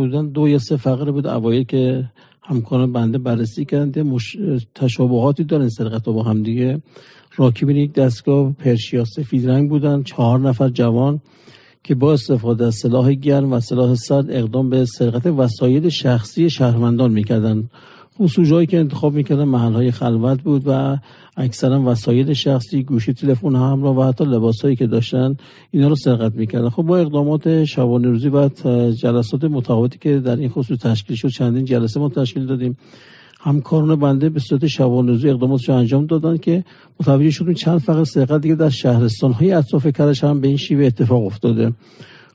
[0.00, 2.04] بودن دو یا سه فقره بود اوایل که
[2.42, 4.02] همکاران بنده بررسی کردن.
[4.02, 4.36] مش...
[4.74, 6.82] تشابهاتی دارن سرقت با هم دیگه.
[7.36, 10.02] راکبین یک دستگاه پرشیا سفید رنگ بودن.
[10.02, 11.20] چهار نفر جوان
[11.84, 17.12] که با استفاده از سلاح گرم و سلاح سرد اقدام به سرقت وسایل شخصی شهروندان
[17.12, 17.70] می‌کردن.
[18.18, 20.98] خصوص که انتخاب می‌کردن محل های خلوت بود و
[21.36, 25.36] اکثرا وسایل شخصی گوشی تلفن همراه و حتی لباسهایی که داشتن
[25.70, 26.68] اینا رو سرقت می‌کردن.
[26.68, 28.48] خب با اقدامات شبانه روزی و
[28.90, 32.76] جلسات متفاوتی که در این خصوص تشکیل شد چندین جلسه ما تشکیل دادیم.
[33.40, 36.64] همکاران بنده به صورت شبانه روزی اقداماتش انجام دادن که
[37.00, 40.84] متوجه شدیم چند فقط سرقت دیگه در شهرستان های اطراف کرج هم به این شیوه
[40.84, 41.72] اتفاق افتاده.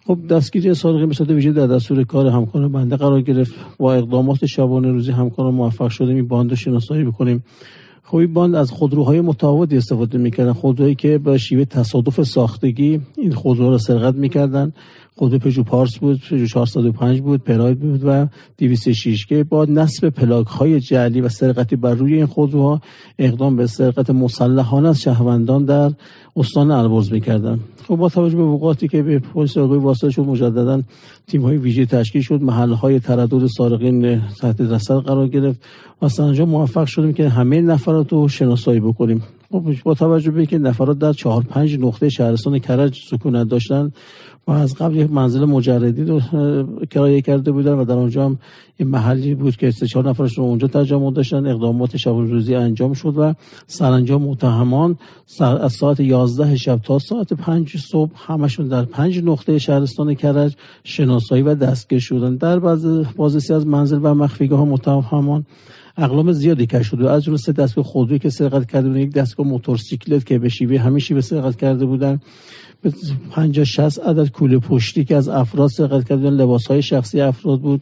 [0.08, 3.54] خب دستگیری سارقین به صورت ویژه در دستور کار همکاران بنده قرار گرفت.
[3.78, 7.44] با اقدامات شبانه روزی همکاران موفق شدیم این باند رو شناسایی بکنیم.
[8.04, 10.54] خب این باند از خودروهای متفاوتی استفاده می‌کردن.
[10.54, 14.74] خودروهایی که به شیوه تصادف ساختگی این خودروها رو سرقت می‌کردن.
[15.16, 20.48] خود پژو پارس بود پژو 405 بود پراید بود و 206 که با نصب پلاک
[20.48, 22.82] های جعلی و سرقتی بر روی این خودروها
[23.20, 25.92] اقدام به سرقت مسلحانه از شهروندان در
[26.36, 30.82] استان البرز می‌کردن خب با توجه به وقاتی که به پلیس آگاهی واسطه شد مجددا
[31.28, 35.62] تیم های ویژه تشکیل شد محل های تردد سارقین تحت رصد قرار گرفت
[36.02, 39.24] و سرانجام موفق شدیم که همه نفرات رو شناسایی بکنیم.
[39.84, 43.92] با توجه به اینکه نفرات در چهار پنج نقطه شهرستان کرج سکونت داشتن
[44.48, 46.22] و از قبل یک منزل مجردی رو
[46.90, 48.40] کرایه کرده بودن و در اونجا هم
[48.78, 51.46] این محلی بود که سه چهار نفرش رو اونجا تجمع داشتن.
[51.46, 53.34] اقدامات شب روزی انجام شد و
[53.68, 54.98] سرانجام متهمان
[55.40, 61.42] از ساعت 11 شب تا ساعت 5 صبح همشون در پنج نقطه شهرستان کرج شناسایی
[61.42, 62.36] و دستگیر شدن.
[62.36, 62.86] در بعض
[63.16, 65.46] بازرسی از منزل و مخفیگاه متهمان
[65.98, 67.10] اقلام زیادی کش شده.
[67.10, 70.78] از جمله سه دستگاه خودرویی که سرقت کرده بودن یک دستگاه موتورسیکلت که به شیوه
[70.78, 72.20] همین شیوه سرقت کرده بودن.
[73.32, 77.82] 50 60 عدد کوله پشتی که از افراد سرقت کردن لباس های شخصی افراد بود.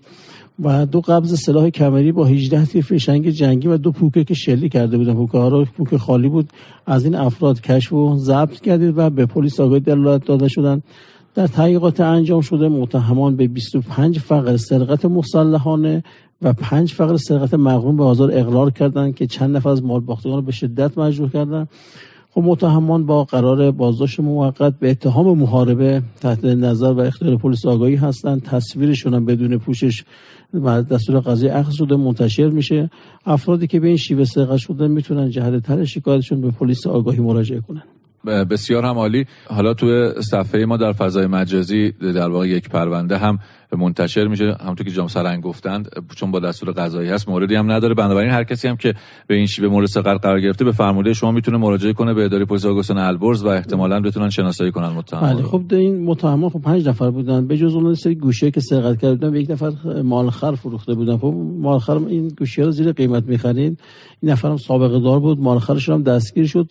[0.63, 4.69] و دو قبض سلاح کمری با 18 تیر فشنگ جنگی و دو پوکه که شلی
[4.69, 5.13] کرده بودن.
[5.13, 6.49] پوکه ها رو پوکه خالی بود.
[6.85, 10.81] از این افراد کشف و ضبط کردید و به پلیس آگاهی دلالت داده شدن.
[11.35, 16.03] در تحقیقات انجام شده متهمان به 25 فقر سرقت مسلحانه
[16.41, 20.41] و 5 فقر سرقت مقرون به آزار اقرار کردند که چند نفر از مالباختگان رو
[20.41, 21.69] به شدت مجروح کردند
[22.31, 27.95] خب متهمان با قرار بازداشت موقت به اتهام محاربه تحت نظر و اختیار پلیس آگاهی
[27.95, 28.43] هستند.
[28.43, 30.03] تصویرشون هم بدون پوشش
[30.91, 32.89] دستور قضیه اخذ شده منتشر میشه.
[33.25, 37.61] افرادی که به این شیوه سرقت شده می‌تونن جهت تر شکایتشون به پلیس آگاهی مراجعه
[37.61, 37.83] کنن.
[38.25, 39.25] بسیار هم عالی.
[39.47, 43.39] حالا تو صفحه ما در فضای مجازی در واقع یک پرونده هم
[43.77, 44.55] منتشر میشه.
[44.61, 47.93] همونطور که جام سرنگ گفتند چون با دستور قضایی هست موردی هم نداره.
[47.93, 48.93] بنابراین هر کسی هم که
[49.27, 52.45] به این شیوه مورد سرقت قرار گرفته به فرموده شما می‌تونه مراجعه کنه به اداره
[52.45, 55.21] پلیس آگوستن البرز و احتمالا بتونن شناسایی کنن متهم.
[55.21, 57.47] بله خب این متهمان خب پنج نفر بودن.
[57.47, 61.17] به جز اون سری گوشه که سرقت کرده بودن یک نفر مالخر فروخته بودن.
[61.17, 63.79] خب مالخر این گوشی رو زیر قیمت می‌خرید.
[64.21, 65.39] این نفرم سابقه دار بود.
[65.39, 66.69] مالخرش هم دستگیر شد.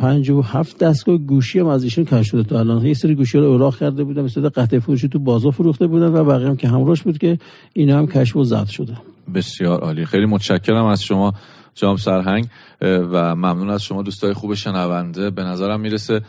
[0.00, 2.42] پنج و هفت دستگاه گوشی هم از ایشون کش شده.
[2.42, 5.86] تا الان یه سری گوشی رو اوراق کرده بودن مثل قطعه فروشی تو بازار فروخته
[5.86, 7.38] بودن و بقیه هم که همراهش بود که
[7.72, 8.96] اینا هم کشف و ضبط شده.
[9.34, 10.04] بسیار عالی.
[10.04, 11.32] خیلی متشکرم از شما
[11.74, 12.46] جام سرهنگ
[12.82, 15.30] و ممنون از شما دوستای خوب شنونده.
[15.30, 16.20] به نظرم می‌رسه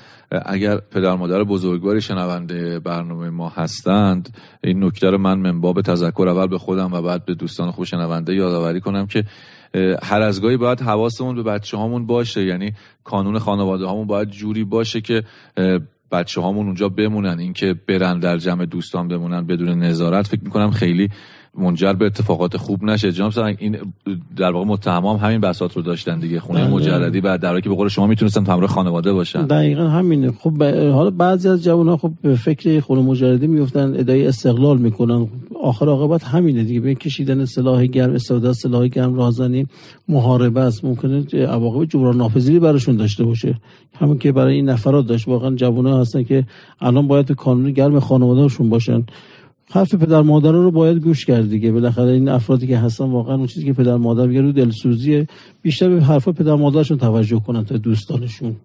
[0.45, 6.47] اگر پدر مادر بزرگواری شنونده برنامه ما هستند این نکته رو من منباب تذکر اول
[6.47, 9.23] به خودم و بعد به دوستان خوب شنونده یادآوری کنم که
[10.03, 12.45] هر از گاهی باید حواسمون به بچه هامون باشه.
[12.45, 12.71] یعنی
[13.03, 15.23] کانون خانواده هامون باید جوری باشه که
[16.11, 17.39] بچه هامون اونجا بمونن.
[17.39, 21.09] اینکه برن در جمع دوستان بمونن بدون نظارت فکر می‌کنم خیلی
[21.57, 23.11] منجر به اتفاقات خوب نشه.
[23.11, 23.77] جناب این
[24.35, 26.73] در واقع متهمام همین بساط رو داشتن دیگه خونه بله.
[26.73, 29.45] مجردی بعد در که به قول شما می‌تونستن همراه خانواده باشن.
[29.45, 30.31] دقیقا همینه.
[30.31, 30.63] خب
[30.93, 35.27] حالا بعضی از جوان ها خب به فکر خونه مجردی میفتن ادعای استقلال می‌کنن.
[35.63, 36.79] آخر عاقبت همینه دیگه.
[36.79, 39.67] به کشیدن سلاح گرم استفاده سلاح گرم راهزنی
[40.07, 40.85] محاربه است.
[40.85, 43.59] ممکنه عواقب جبران ناپذیری براشون داشته باشه.
[43.95, 45.27] همون که برای این نفرات داشت.
[45.27, 46.45] واقعا جوان ها هستن که
[46.81, 49.05] الان باید به کانون گرم خانوادهشون باشن.
[49.71, 51.71] حرف پدر مادر رو باید گوش کرد دیگه.
[51.71, 55.27] بالاخره این افرادی که هستن واقعا اون چیزی که پدر مادر میگه رو دلسوزیه.
[55.61, 58.55] بیشتر به حرف پدر مادرشون توجه کنن تا دوستانشون.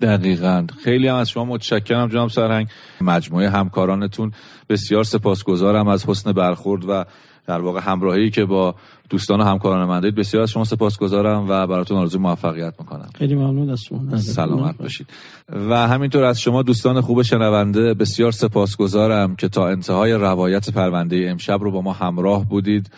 [0.00, 0.66] دقیقا.
[0.84, 2.66] خیلی هم از شما متشکرم جناب سرهنگ.
[3.00, 4.32] مجموعه همکارانتون
[4.68, 7.04] بسیار سپاسگزارم از حسن برخورد و
[7.46, 8.74] در واقع همراهی که با
[9.10, 10.14] دوستان و همکاران من دارید.
[10.14, 13.08] بسیار از شما سپاسگزارم و براتون آرزوی موفقیت می‌کنم.
[13.14, 14.16] خیلی ممنون از شما.
[14.16, 15.06] سلامت باشید.
[15.48, 21.58] و همینطور از شما دوستان خوب شنونده بسیار سپاسگزارم که تا انتهای روایت پرونده امشب
[21.60, 22.90] رو با ما همراه بودید.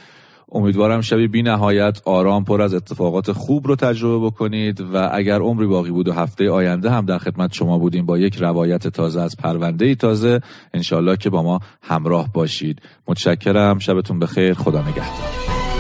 [0.53, 5.66] امیدوارم شبی بی نهایت آرام پر از اتفاقات خوب رو تجربه بکنید و اگر عمری
[5.66, 9.36] باقی بود و هفته آینده هم در خدمت شما بودیم با یک روایت تازه از
[9.36, 10.40] پرونده تازه
[10.74, 12.82] انشالله که با ما همراه باشید.
[13.09, 13.78] متشکرم.
[13.78, 14.55] شبتون بخیر.
[14.55, 15.80] خدا نگهدار.